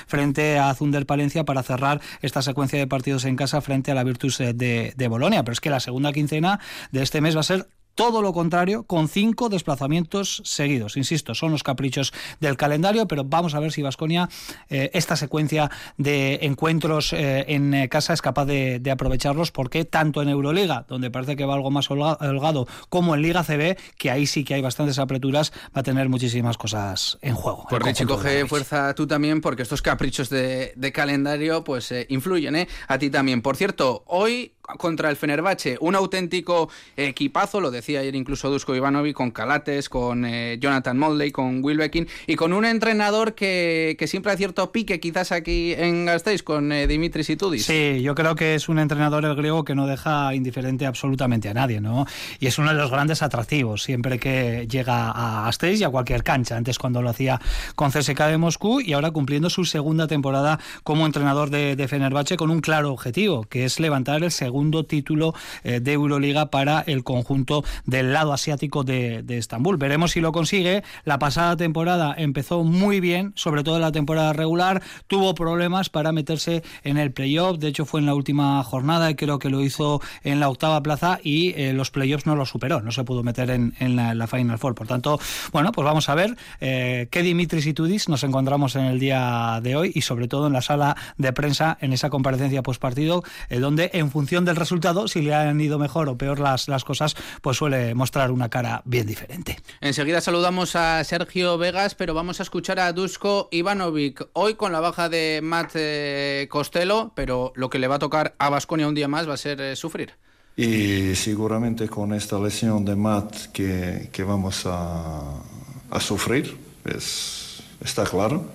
frente 0.08 0.58
a 0.58 0.74
Zunder 0.74 1.06
Palencia 1.06 1.44
para 1.44 1.64
cerrar 1.64 2.02
esta 2.22 2.42
secuencia 2.42 2.80
de 2.80 2.88
partidos 2.88 3.26
en 3.26 3.36
casa 3.36 3.62
frente 3.62 3.92
a 3.92 3.96
la 3.96 4.04
Virtus 4.04 4.40
eh, 4.40 4.54
de, 4.54 4.94
de 4.96 5.08
Bolonia. 5.08 5.44
Pero 5.44 5.54
es 5.54 5.62
que 5.62 5.70
la 5.70 5.80
segunda 5.80 6.14
quincena 6.14 6.60
de 6.92 7.04
este 7.04 7.22
mes 7.22 7.36
va 7.36 7.42
a 7.42 7.44
ser 7.44 7.68
todo 7.96 8.22
lo 8.22 8.34
contrario, 8.34 8.84
con 8.84 9.08
cinco 9.08 9.50
desplazamientos 9.50 10.42
seguidos. 10.46 10.98
Insisto, 10.98 11.34
son 11.34 11.52
los 11.52 11.64
caprichos 11.64 12.14
del 12.40 12.58
calendario, 12.58 13.08
pero 13.08 13.24
vamos 13.24 13.56
a 13.56 13.60
ver 13.60 13.72
si 13.72 13.82
Vasconia 13.82 14.30
eh, 14.70 14.92
esta 14.94 15.16
secuencia 15.16 15.72
de 15.98 16.40
encuentros 16.42 17.14
eh, 17.14 17.46
en 17.48 17.74
eh, 17.74 17.90
casa 17.90 18.14
es 18.14 18.22
capaz 18.22 18.46
de, 18.46 18.82
aprovecharlos, 18.92 19.52
porque 19.52 19.86
tanto 19.86 20.22
en 20.22 20.30
Euroliga, 20.30 20.86
donde 20.88 21.10
parece 21.10 21.36
que 21.36 21.46
va 21.46 21.56
algo 21.56 21.72
más 21.72 21.90
holgado, 21.90 22.68
como 22.90 23.16
en 23.16 23.22
Liga 23.22 23.44
CB, 23.44 23.78
que 23.98 24.12
ahí 24.12 24.26
sí 24.26 24.44
que 24.44 24.54
hay 24.54 24.62
bastantes 24.62 25.00
apreturas, 25.00 25.52
va 25.76 25.82
a 25.82 25.84
tener 25.84 26.08
muchísimas 26.10 26.58
cosas 26.58 27.18
en 27.22 27.36
juego. 27.36 27.66
Por 27.70 27.84
Richie, 27.84 28.06
coge 28.06 28.46
fuerza 28.46 28.94
tú 28.94 29.08
también, 29.08 29.42
porque 29.42 29.64
estos 29.64 29.82
caprichos 29.82 30.30
de, 30.30 30.74
de 30.76 30.92
calendario 30.92 31.64
pues 31.64 31.94
influyen 32.10 32.68
a 32.88 32.98
ti 33.00 33.10
también. 33.10 33.42
Por 33.42 33.58
cierto, 33.58 34.04
hoy 34.08 34.55
contra 34.78 35.10
el 35.10 35.16
Fenerbahce. 35.16 35.78
Un 35.80 35.96
auténtico 35.96 36.70
equipazo, 36.98 37.62
lo 37.62 37.72
decía 37.72 38.00
ayer 38.00 38.16
incluso 38.16 38.50
Dusko 38.50 38.76
Ivanovic, 38.76 39.16
con 39.16 39.32
Calates, 39.32 39.90
con 39.90 40.26
eh, 40.26 40.58
Jonathan 40.60 40.98
Moldley, 40.98 41.32
con 41.32 41.64
Wilbekin 41.64 42.08
y 42.28 42.36
con 42.36 42.54
un 42.54 42.66
entrenador 42.66 43.36
que, 43.36 43.96
que, 43.98 44.08
siempre 44.08 44.32
ha 44.32 44.38
cierto 44.38 44.72
pique, 44.72 45.00
quizás 45.00 45.32
aquí 45.32 45.74
en 45.74 46.06
Gasteiz, 46.06 46.44
con 46.44 46.72
eh, 46.72 46.88
Dimitris 46.88 47.30
Itudis. 47.30 47.66
Sí, 47.66 48.02
yo 48.02 48.16
creo 48.16 48.36
que 48.36 48.56
es 48.56 48.70
un 48.70 48.80
entrenador 48.80 49.26
el 49.26 49.36
griego 49.36 49.64
que 49.64 49.76
no 49.76 49.88
deja 49.88 50.34
indiferente 50.34 50.86
absolutamente 50.86 51.50
a 51.50 51.54
nadie, 51.54 51.82
¿no? 51.82 52.06
Y 52.40 52.48
es 52.48 52.58
uno 52.58 52.70
de 52.70 52.76
los 52.76 52.92
grandes 52.92 53.22
atractivos 53.22 53.84
siempre 53.84 54.20
que 54.20 54.68
llega 54.70 55.12
a 55.12 55.44
Gasteiz 55.46 55.80
y 55.80 55.84
a 55.84 55.90
cualquier 55.90 56.24
cancha. 56.24 56.58
Antes 56.58 56.80
cuando 56.80 57.02
lo 57.02 57.10
hacía 57.10 57.40
con 57.76 57.92
CSK 57.92 58.20
de 58.26 58.38
Moscú 58.38 58.82
y 58.82 58.94
ahora 58.94 59.12
cumpliendo 59.12 59.50
su 59.50 59.66
segunda 59.66 60.08
temporada 60.08 60.60
como 60.84 61.06
entrenador 61.06 61.50
de, 61.50 61.76
de 61.76 61.88
Fenerbahce 61.88 62.38
con 62.38 62.50
un 62.50 62.62
claro 62.62 62.92
objetivo, 62.92 63.44
que 63.44 63.66
es 63.66 63.80
levantar 63.80 64.24
el 64.24 64.32
segundo 64.32 64.55
segundo 64.56 64.86
título 64.86 65.34
eh, 65.66 65.82
de 65.82 65.92
Euroliga 65.92 66.46
para 66.46 66.80
el 66.88 67.04
conjunto 67.04 67.66
del 67.86 68.14
lado 68.14 68.32
asiático 68.32 68.86
de, 68.86 69.26
Estambul. 69.28 69.76
Veremos 69.76 70.12
si 70.12 70.22
lo 70.22 70.32
consigue. 70.32 70.82
La 71.04 71.20
pasada 71.20 71.58
temporada 71.58 72.16
empezó 72.18 72.64
muy 72.64 73.02
bien, 73.02 73.34
sobre 73.36 73.64
todo 73.64 73.76
en 73.76 73.82
la 73.82 73.92
temporada 73.92 74.32
regular. 74.32 74.82
Tuvo 75.08 75.36
problemas 75.36 75.90
para 75.90 76.14
meterse 76.14 76.64
en 76.86 76.98
el 76.98 77.12
playoff. 77.12 77.60
De 77.60 77.68
hecho, 77.68 77.84
fue 77.84 78.00
en 78.00 78.06
la 78.06 78.16
última 78.16 78.64
jornada 78.64 79.12
y 79.12 79.16
creo 79.16 79.40
que 79.40 79.50
lo 79.50 79.62
hizo 79.62 80.00
en 80.24 80.40
la 80.40 80.48
octava 80.48 80.82
plaza 80.82 81.20
y 81.22 81.50
eh, 81.58 81.74
los 81.74 81.92
playoffs 81.92 82.26
no 82.26 82.38
lo 82.38 82.46
superó. 82.46 82.80
No 82.80 82.94
se 82.94 83.04
pudo 83.04 83.24
meter 83.24 83.50
en, 83.50 83.74
la, 83.98 84.28
Final 84.28 84.58
Four. 84.58 84.74
Por 84.74 84.88
tanto, 84.88 85.20
bueno, 85.52 85.74
pues 85.74 85.84
vamos 85.84 86.08
a 86.08 86.16
ver 86.16 86.38
eh, 86.62 87.10
qué 87.12 87.24
Dimitris 87.24 87.68
y 87.68 87.74
Tudis 87.74 88.08
nos 88.08 88.24
encontramos 88.24 88.78
en 88.78 88.86
el 88.86 89.00
día 89.00 89.60
de 89.62 89.76
hoy 89.76 89.92
y 89.94 90.02
sobre 90.02 90.30
todo 90.30 90.48
en 90.48 90.54
la 90.54 90.62
sala 90.62 90.96
de 91.18 91.34
prensa 91.34 91.78
en 91.82 91.92
esa 91.92 92.10
comparecencia 92.10 92.64
post 92.64 92.82
partido, 92.82 93.24
donde 93.50 93.90
en 93.94 94.12
función 94.12 94.45
del 94.46 94.56
resultado, 94.56 95.08
si 95.08 95.22
le 95.22 95.34
han 95.34 95.60
ido 95.60 95.80
mejor 95.80 96.10
o 96.10 96.18
peor 96.18 96.40
las, 96.40 96.68
las 96.68 96.84
cosas, 96.84 97.16
pues 97.42 97.58
suele 97.58 97.94
mostrar 97.96 98.32
una 98.32 98.50
cara 98.50 98.82
bien 98.86 99.08
diferente. 99.08 99.58
Enseguida 99.82 100.22
saludamos 100.22 100.76
a 100.76 101.04
Sergio 101.04 101.58
Vegas, 101.58 101.96
pero 101.96 102.14
vamos 102.14 102.40
a 102.40 102.44
escuchar 102.44 102.80
a 102.80 102.94
Dusko 102.94 103.50
Ivanovic. 103.52 104.28
Hoy 104.34 104.56
con 104.56 104.72
la 104.72 104.80
baja 104.80 105.10
de 105.10 105.42
Matt 105.44 105.72
eh, 105.76 106.48
Costello, 106.50 107.12
pero 107.16 107.52
lo 107.56 107.70
que 107.70 107.80
le 107.80 107.88
va 107.88 107.96
a 107.96 108.00
tocar 108.00 108.36
a 108.38 108.50
Vasconia 108.50 108.88
un 108.88 108.96
día 108.96 109.08
más 109.08 109.28
va 109.28 109.34
a 109.34 109.38
ser 109.38 109.60
eh, 109.62 109.76
sufrir. 109.76 110.14
Y 110.58 111.16
seguramente 111.16 111.90
con 111.90 112.14
esta 112.14 112.40
lesión 112.40 112.86
de 112.86 112.96
Matt 112.96 113.52
que, 113.52 114.10
que 114.12 114.24
vamos 114.24 114.66
a, 114.66 115.42
a 115.90 116.00
sufrir, 116.00 116.58
es, 116.86 117.62
está 117.84 118.06
claro. 118.06 118.46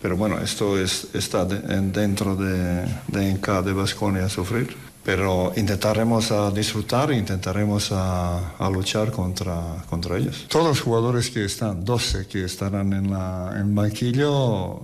Pero 0.00 0.16
bueno, 0.16 0.38
esto 0.38 0.78
es, 0.78 1.08
está 1.14 1.44
dentro 1.46 2.36
de, 2.36 2.84
de 3.08 3.38
de 3.38 3.72
Vasconia 3.72 4.26
a 4.26 4.28
sufrir 4.28 4.76
pero 5.04 5.52
intentaremos 5.56 6.32
a 6.32 6.50
disfrutar 6.50 7.12
e 7.12 7.16
intentaremos 7.16 7.92
a, 7.92 8.56
a, 8.56 8.70
luchar 8.70 9.12
contra, 9.12 9.84
contra 9.88 10.16
ellos. 10.16 10.46
Todos 10.48 10.66
los 10.66 10.80
jugadores 10.80 11.30
que 11.30 11.44
están, 11.44 11.84
12 11.84 12.26
que 12.26 12.44
estarán 12.44 12.92
en, 12.94 13.10
la, 13.10 13.52
en 13.56 13.74
banquillo, 13.74 14.80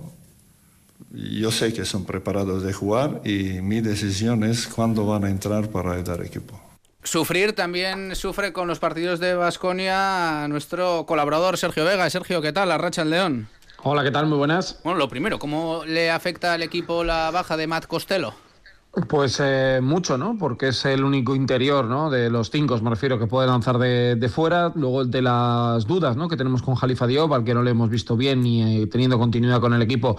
yo 1.11 1.51
sé 1.51 1.73
que 1.73 1.85
son 1.85 2.05
preparados 2.05 2.63
de 2.63 2.71
jugar 2.71 3.21
y 3.25 3.61
mi 3.61 3.81
decisión 3.81 4.43
es 4.43 4.67
cuándo 4.67 5.05
van 5.05 5.25
a 5.25 5.29
entrar 5.29 5.69
para 5.69 5.93
ayudar 5.93 6.23
equipo. 6.23 6.61
Sufrir 7.03 7.53
también 7.53 8.15
sufre 8.15 8.53
con 8.53 8.67
los 8.67 8.77
partidos 8.77 9.19
de 9.19 9.33
Basconia 9.33 10.47
nuestro 10.47 11.07
colaborador 11.07 11.57
Sergio 11.57 11.83
Vega. 11.83 12.07
Sergio, 12.11 12.43
¿qué 12.43 12.53
tal? 12.53 12.69
La 12.69 12.77
racha 12.77 13.01
al 13.01 13.09
León. 13.09 13.47
Hola, 13.81 14.03
¿qué 14.03 14.11
tal? 14.11 14.27
Muy 14.27 14.37
buenas. 14.37 14.79
Bueno, 14.83 14.99
lo 14.99 15.09
primero, 15.09 15.39
¿cómo 15.39 15.83
le 15.85 16.11
afecta 16.11 16.53
al 16.53 16.61
equipo 16.61 17.03
la 17.03 17.31
baja 17.31 17.57
de 17.57 17.65
Matt 17.65 17.87
Costello? 17.87 18.35
Pues 19.07 19.39
eh, 19.41 19.79
mucho, 19.81 20.17
¿no? 20.17 20.37
Porque 20.37 20.67
es 20.67 20.83
el 20.83 21.05
único 21.05 21.33
interior, 21.33 21.85
¿no? 21.85 22.09
De 22.09 22.29
los 22.29 22.51
cinco, 22.51 22.77
me 22.81 22.89
refiero, 22.89 23.17
que 23.17 23.25
puede 23.25 23.47
lanzar 23.47 23.77
de, 23.77 24.17
de, 24.17 24.27
fuera. 24.27 24.73
Luego 24.75 25.05
de 25.05 25.21
las 25.21 25.87
dudas, 25.87 26.17
¿no? 26.17 26.27
Que 26.27 26.35
tenemos 26.35 26.61
con 26.61 26.75
Jalifa 26.75 27.07
Diop, 27.07 27.31
al 27.31 27.45
que 27.45 27.53
no 27.53 27.63
le 27.63 27.71
hemos 27.71 27.89
visto 27.89 28.17
bien 28.17 28.41
ni 28.41 28.81
eh, 28.81 28.87
teniendo 28.87 29.17
continuidad 29.17 29.61
con 29.61 29.73
el 29.73 29.81
equipo, 29.81 30.17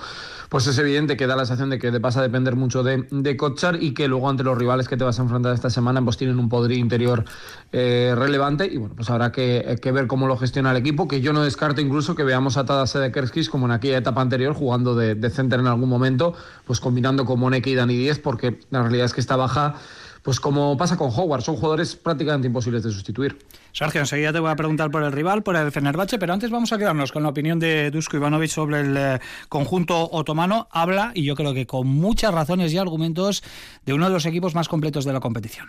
pues 0.48 0.66
es 0.68 0.78
evidente 0.78 1.18
que 1.18 1.26
da 1.26 1.36
la 1.36 1.44
sensación 1.44 1.68
de 1.68 1.78
que 1.78 1.92
te 1.92 2.00
pasa 2.00 2.20
a 2.20 2.22
depender 2.22 2.56
mucho 2.56 2.82
de, 2.82 3.06
de 3.10 3.36
y 3.78 3.92
que 3.92 4.08
luego 4.08 4.30
ante 4.30 4.42
los 4.42 4.56
rivales 4.56 4.88
que 4.88 4.96
te 4.96 5.04
vas 5.04 5.18
a 5.18 5.22
enfrentar 5.22 5.52
esta 5.52 5.68
semana, 5.68 6.02
pues 6.02 6.16
tienen 6.16 6.38
un 6.38 6.48
poderío 6.48 6.78
interior 6.78 7.26
eh, 7.72 8.14
relevante 8.16 8.66
y 8.66 8.78
bueno, 8.78 8.94
pues 8.94 9.10
habrá 9.10 9.32
que, 9.32 9.78
ver 9.92 10.06
cómo 10.06 10.26
lo 10.26 10.38
gestiona 10.38 10.70
el 10.70 10.78
equipo, 10.78 11.08
que 11.08 11.20
yo 11.20 11.34
no 11.34 11.42
descarto 11.42 11.82
incluso 11.82 12.14
que 12.14 12.24
veamos 12.24 12.56
a 12.56 12.64
de 12.64 13.12
Kerskis 13.12 13.50
como 13.50 13.66
en 13.66 13.72
aquella 13.72 13.98
etapa 13.98 14.22
anterior, 14.22 14.54
jugando 14.54 14.94
de, 14.94 15.14
de 15.14 15.28
center 15.28 15.60
en 15.60 15.66
algún 15.66 15.90
momento, 15.90 16.32
pues 16.66 16.80
combinando 16.80 17.26
con 17.26 17.38
Moneke 17.38 17.68
y 17.68 17.74
Dani 17.74 17.96
10, 17.96 18.18
porque 18.20 18.61
la 18.70 18.82
realidad 18.82 19.06
es 19.06 19.14
que 19.14 19.20
esta 19.20 19.36
baja, 19.36 19.74
pues 20.22 20.40
como 20.40 20.76
pasa 20.76 20.96
con 20.96 21.10
Howard, 21.10 21.42
son 21.42 21.56
jugadores 21.56 21.96
prácticamente 21.96 22.46
imposibles 22.46 22.82
de 22.82 22.90
sustituir. 22.90 23.38
Sergio, 23.72 24.00
enseguida 24.00 24.32
te 24.32 24.38
voy 24.38 24.50
a 24.50 24.56
preguntar 24.56 24.90
por 24.90 25.02
el 25.02 25.12
rival, 25.12 25.42
por 25.42 25.56
el 25.56 25.72
Fenerbahce, 25.72 26.18
pero 26.18 26.32
antes 26.32 26.50
vamos 26.50 26.72
a 26.72 26.78
quedarnos 26.78 27.12
con 27.12 27.22
la 27.22 27.30
opinión 27.30 27.58
de 27.58 27.90
Dusko 27.90 28.16
Ivanovic 28.16 28.50
sobre 28.50 28.80
el 28.80 28.96
eh, 28.96 29.20
conjunto 29.48 30.10
otomano. 30.10 30.68
Habla, 30.70 31.12
y 31.14 31.24
yo 31.24 31.34
creo 31.34 31.54
que 31.54 31.66
con 31.66 31.86
muchas 31.86 32.32
razones 32.34 32.72
y 32.72 32.78
argumentos, 32.78 33.42
de 33.86 33.94
uno 33.94 34.06
de 34.06 34.12
los 34.12 34.26
equipos 34.26 34.54
más 34.54 34.68
completos 34.68 35.04
de 35.04 35.12
la 35.12 35.20
competición. 35.20 35.68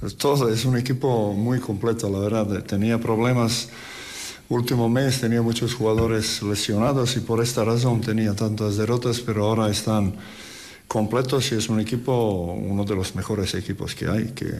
Pues 0.00 0.16
todo 0.16 0.48
es 0.48 0.64
un 0.64 0.76
equipo 0.76 1.32
muy 1.32 1.60
completo, 1.60 2.08
la 2.08 2.18
verdad. 2.18 2.62
Tenía 2.64 2.98
problemas 2.98 3.70
último 4.48 4.88
mes 4.88 5.20
tenía 5.20 5.42
muchos 5.42 5.74
jugadores 5.74 6.42
lesionados 6.42 7.16
y 7.16 7.20
por 7.20 7.42
esta 7.42 7.64
razón 7.64 8.00
tenía 8.00 8.34
tantas 8.34 8.76
derrotas, 8.76 9.20
pero 9.20 9.46
ahora 9.46 9.70
están 9.70 10.14
completos 10.88 11.50
y 11.52 11.56
es 11.56 11.68
un 11.68 11.80
equipo, 11.80 12.54
uno 12.54 12.84
de 12.84 12.94
los 12.94 13.14
mejores 13.14 13.54
equipos 13.54 13.94
que 13.94 14.08
hay, 14.08 14.26
que 14.32 14.52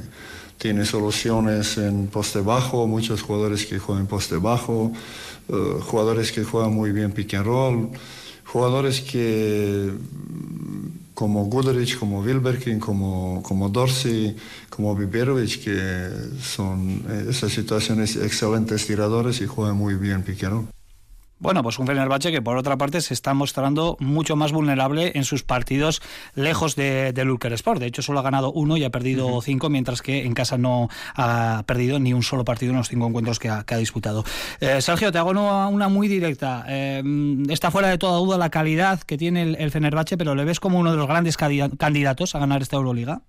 tiene 0.59 0.85
soluciones 0.85 1.79
en 1.79 2.07
poste 2.09 2.41
bajo, 2.41 2.87
muchos 2.87 3.23
jugadores 3.23 3.67
que 3.67 3.79
juegan 3.79 4.07
poste 4.07 4.37
bajo, 4.37 4.93
uh, 5.49 5.81
jugadores 5.81 6.33
que 6.33 6.45
juegan 6.45 6.73
muy 6.73 6.93
bien 6.93 7.13
pick 7.13 7.35
and 7.35 7.47
roll, 7.47 7.91
jugadores 8.45 9.01
que 9.01 9.93
como 11.15 11.45
Guderic, 11.45 11.99
como 11.99 12.21
Wilberkin, 12.21 12.81
como, 12.81 13.43
como 13.43 13.69
Dorsey, 13.69 14.37
como 14.69 14.97
Biberovic, 14.97 15.63
que 15.63 16.09
son 16.43 17.05
en 17.09 17.31
esas 17.31 17.53
situaciones 17.53 18.17
excelentes 18.17 18.87
tiradores 18.87 19.41
y 19.41 19.47
juegan 19.47 19.77
muy 19.77 19.95
bien 19.95 20.23
pick 20.23 20.43
and 20.45 20.53
roll. 20.53 20.74
Bueno, 21.41 21.63
pues 21.63 21.79
un 21.79 21.87
Fenerbahce 21.87 22.31
que 22.31 22.41
por 22.41 22.57
otra 22.57 22.79
parte 22.79 23.01
se 23.01 23.13
está 23.13 23.35
mostrando 23.35 23.97
mucho 24.01 24.37
más 24.37 24.53
vulnerable 24.53 25.13
en 25.15 25.25
sus 25.25 25.43
partidos 25.43 26.01
lejos 26.35 26.75
de, 26.77 27.13
del 27.13 27.37
Sport. 27.53 27.81
De 27.81 27.87
hecho, 27.87 28.03
solo 28.03 28.21
ha 28.21 28.23
ganado 28.23 28.53
uno 28.53 28.77
y 28.77 28.85
ha 28.85 28.91
perdido 28.91 29.27
uh 29.27 29.39
-huh. 29.39 29.43
cinco, 29.43 29.69
mientras 29.69 30.01
que 30.01 30.25
en 30.25 30.33
casa 30.33 30.57
no 30.57 30.89
ha 31.17 31.65
perdido 31.67 31.99
ni 31.99 32.15
un 32.15 32.23
solo 32.23 32.45
partido 32.45 32.71
en 32.71 32.79
los 32.79 32.89
cinco 32.89 33.07
encuentros 33.09 33.39
que 33.39 33.51
ha, 33.51 33.65
que 33.65 33.75
ha 33.75 33.79
disputado. 33.79 34.25
Eh, 34.61 34.81
Sergio, 34.81 35.11
te 35.13 35.19
hago 35.19 35.31
una, 35.31 35.67
una 35.67 35.89
muy 35.89 36.09
directa. 36.09 36.65
Eh, 36.69 37.03
está 37.51 37.71
fuera 37.71 37.89
de 37.89 37.99
toda 37.99 38.19
duda 38.19 38.39
la 38.39 38.49
calidad 38.51 39.01
que 39.01 39.19
tiene 39.19 39.43
el, 39.43 39.57
el 39.57 39.71
Fenerbahce, 39.71 40.17
pero 40.17 40.35
¿le 40.35 40.45
ves 40.45 40.61
como 40.61 40.79
uno 40.79 40.93
de 40.93 40.97
los 40.97 41.09
grandes 41.09 41.37
candidatos 41.37 42.35
a 42.35 42.39
ganar 42.39 42.63
esta 42.63 42.77
Euroliga? 42.77 43.23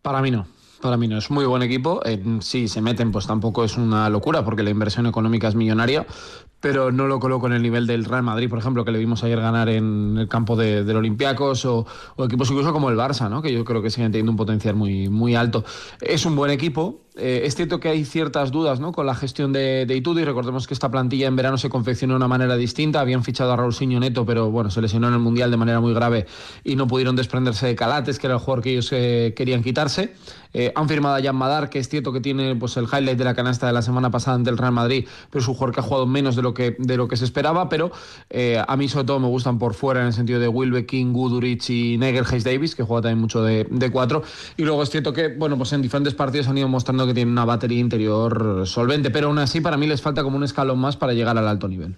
Para 0.00 0.22
mí 0.22 0.30
no. 0.30 0.46
Para 0.80 0.96
mí 0.96 1.08
no 1.08 1.18
es 1.18 1.28
muy 1.28 1.44
buen 1.44 1.62
equipo. 1.62 2.00
Eh, 2.04 2.22
sí, 2.40 2.68
se 2.68 2.80
meten, 2.80 3.10
pues 3.10 3.26
tampoco 3.26 3.64
es 3.64 3.76
una 3.76 4.08
locura 4.08 4.44
porque 4.44 4.62
la 4.62 4.70
inversión 4.70 5.06
económica 5.06 5.48
es 5.48 5.56
millonaria, 5.56 6.06
pero 6.60 6.90
no 6.90 7.06
lo 7.06 7.20
coloco 7.20 7.46
en 7.46 7.52
el 7.52 7.62
nivel 7.62 7.86
del 7.86 8.04
Real 8.04 8.22
Madrid, 8.22 8.48
por 8.48 8.58
ejemplo, 8.58 8.84
que 8.84 8.90
le 8.90 8.98
vimos 8.98 9.22
ayer 9.22 9.40
ganar 9.40 9.68
en 9.68 10.16
el 10.18 10.28
campo 10.28 10.56
de, 10.56 10.84
del 10.84 10.96
Olympiacos 10.96 11.64
o, 11.64 11.86
o, 12.16 12.24
equipos 12.24 12.50
incluso 12.50 12.72
como 12.72 12.90
el 12.90 12.96
Barça, 12.96 13.30
¿no? 13.30 13.42
que 13.42 13.52
yo 13.52 13.64
creo 13.64 13.82
que 13.82 13.90
siguen 13.90 14.10
teniendo 14.10 14.32
un 14.32 14.36
potencial 14.36 14.74
muy, 14.74 15.08
muy 15.08 15.34
alto. 15.34 15.64
Es 16.00 16.26
un 16.26 16.34
buen 16.34 16.50
equipo. 16.50 17.02
Eh, 17.20 17.42
es 17.46 17.56
cierto 17.56 17.80
que 17.80 17.88
hay 17.88 18.04
ciertas 18.04 18.52
dudas 18.52 18.78
¿no? 18.78 18.92
con 18.92 19.04
la 19.04 19.14
gestión 19.14 19.52
de, 19.52 19.86
de 19.86 19.96
Itudi. 19.96 20.24
Recordemos 20.24 20.68
que 20.68 20.74
esta 20.74 20.90
plantilla 20.90 21.26
en 21.26 21.34
verano 21.34 21.58
se 21.58 21.68
confeccionó 21.68 22.14
de 22.14 22.18
una 22.18 22.28
manera 22.28 22.56
distinta. 22.56 23.00
Habían 23.00 23.24
fichado 23.24 23.52
a 23.52 23.56
Raúl 23.56 23.74
Siño 23.74 23.98
Neto, 23.98 24.24
pero 24.24 24.50
bueno, 24.50 24.70
se 24.70 24.80
lesionó 24.80 25.08
en 25.08 25.14
el 25.14 25.20
Mundial 25.20 25.50
de 25.50 25.56
manera 25.56 25.80
muy 25.80 25.92
grave 25.94 26.26
y 26.62 26.76
no 26.76 26.86
pudieron 26.86 27.16
desprenderse 27.16 27.66
de 27.66 27.74
Calates, 27.74 28.18
que 28.18 28.28
era 28.28 28.34
el 28.34 28.40
jugador 28.40 28.62
que 28.62 28.70
ellos 28.70 28.88
eh, 28.92 29.34
querían 29.36 29.64
quitarse. 29.64 30.14
Eh, 30.52 30.72
han 30.74 30.88
firmado 30.88 31.16
a 31.16 31.22
Jan 31.22 31.36
Madar, 31.36 31.68
que 31.70 31.78
es 31.78 31.88
cierto 31.88 32.12
que 32.12 32.20
tiene 32.20 32.54
pues, 32.56 32.76
el 32.76 32.84
highlight 32.84 33.18
de 33.18 33.24
la 33.24 33.34
canasta 33.34 33.66
de 33.66 33.72
la 33.72 33.82
semana 33.82 34.10
pasada 34.10 34.36
ante 34.36 34.50
el 34.50 34.56
Real 34.56 34.72
Madrid, 34.72 35.06
pero 35.30 35.42
es 35.42 35.48
un 35.48 35.54
jugador 35.54 35.74
que 35.74 35.80
ha 35.80 35.82
jugado 35.82 36.06
menos 36.06 36.36
de 36.36 36.42
lo 36.42 36.47
que, 36.54 36.76
de 36.78 36.96
lo 36.96 37.08
que 37.08 37.16
se 37.16 37.24
esperaba, 37.24 37.68
pero 37.68 37.90
eh, 38.30 38.62
a 38.66 38.76
mí 38.76 38.88
sobre 38.88 39.06
todo 39.06 39.20
me 39.20 39.28
gustan 39.28 39.58
por 39.58 39.74
fuera 39.74 40.00
en 40.00 40.08
el 40.08 40.12
sentido 40.12 40.40
de 40.40 40.48
Wilbe 40.48 40.86
King, 40.86 41.12
Guduric 41.12 41.68
y 41.70 41.98
Neger 41.98 42.24
Hayes 42.28 42.44
Davis, 42.44 42.74
que 42.74 42.82
juega 42.82 43.02
también 43.02 43.20
mucho 43.20 43.42
de, 43.42 43.66
de 43.70 43.90
cuatro. 43.90 44.22
Y 44.56 44.64
luego 44.64 44.82
es 44.82 44.90
cierto 44.90 45.12
que, 45.12 45.28
bueno, 45.28 45.56
pues 45.56 45.72
en 45.72 45.82
diferentes 45.82 46.14
partidos 46.14 46.48
han 46.48 46.58
ido 46.58 46.68
mostrando 46.68 47.06
que 47.06 47.14
tienen 47.14 47.32
una 47.32 47.44
batería 47.44 47.80
interior 47.80 48.62
solvente, 48.66 49.10
pero 49.10 49.28
aún 49.28 49.38
así 49.38 49.60
para 49.60 49.76
mí 49.76 49.86
les 49.86 50.02
falta 50.02 50.22
como 50.22 50.36
un 50.36 50.44
escalón 50.44 50.78
más 50.78 50.96
para 50.96 51.12
llegar 51.12 51.36
al 51.38 51.48
alto 51.48 51.68
nivel. 51.68 51.96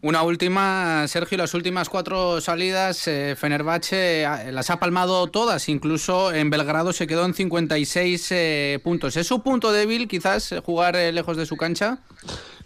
Una 0.00 0.22
última, 0.22 1.08
Sergio, 1.08 1.36
las 1.38 1.54
últimas 1.54 1.88
cuatro 1.88 2.40
salidas, 2.40 3.08
eh, 3.08 3.34
Fenerbahce 3.36 4.22
eh, 4.22 4.52
las 4.52 4.70
ha 4.70 4.78
palmado 4.78 5.26
todas, 5.26 5.68
incluso 5.68 6.32
en 6.32 6.50
Belgrado 6.50 6.92
se 6.92 7.08
quedó 7.08 7.24
en 7.24 7.34
56 7.34 8.28
eh, 8.30 8.80
puntos. 8.84 9.16
¿Es 9.16 9.26
su 9.26 9.42
punto 9.42 9.72
débil 9.72 10.06
quizás 10.06 10.54
jugar 10.64 10.94
eh, 10.94 11.10
lejos 11.10 11.36
de 11.36 11.46
su 11.46 11.56
cancha? 11.56 11.98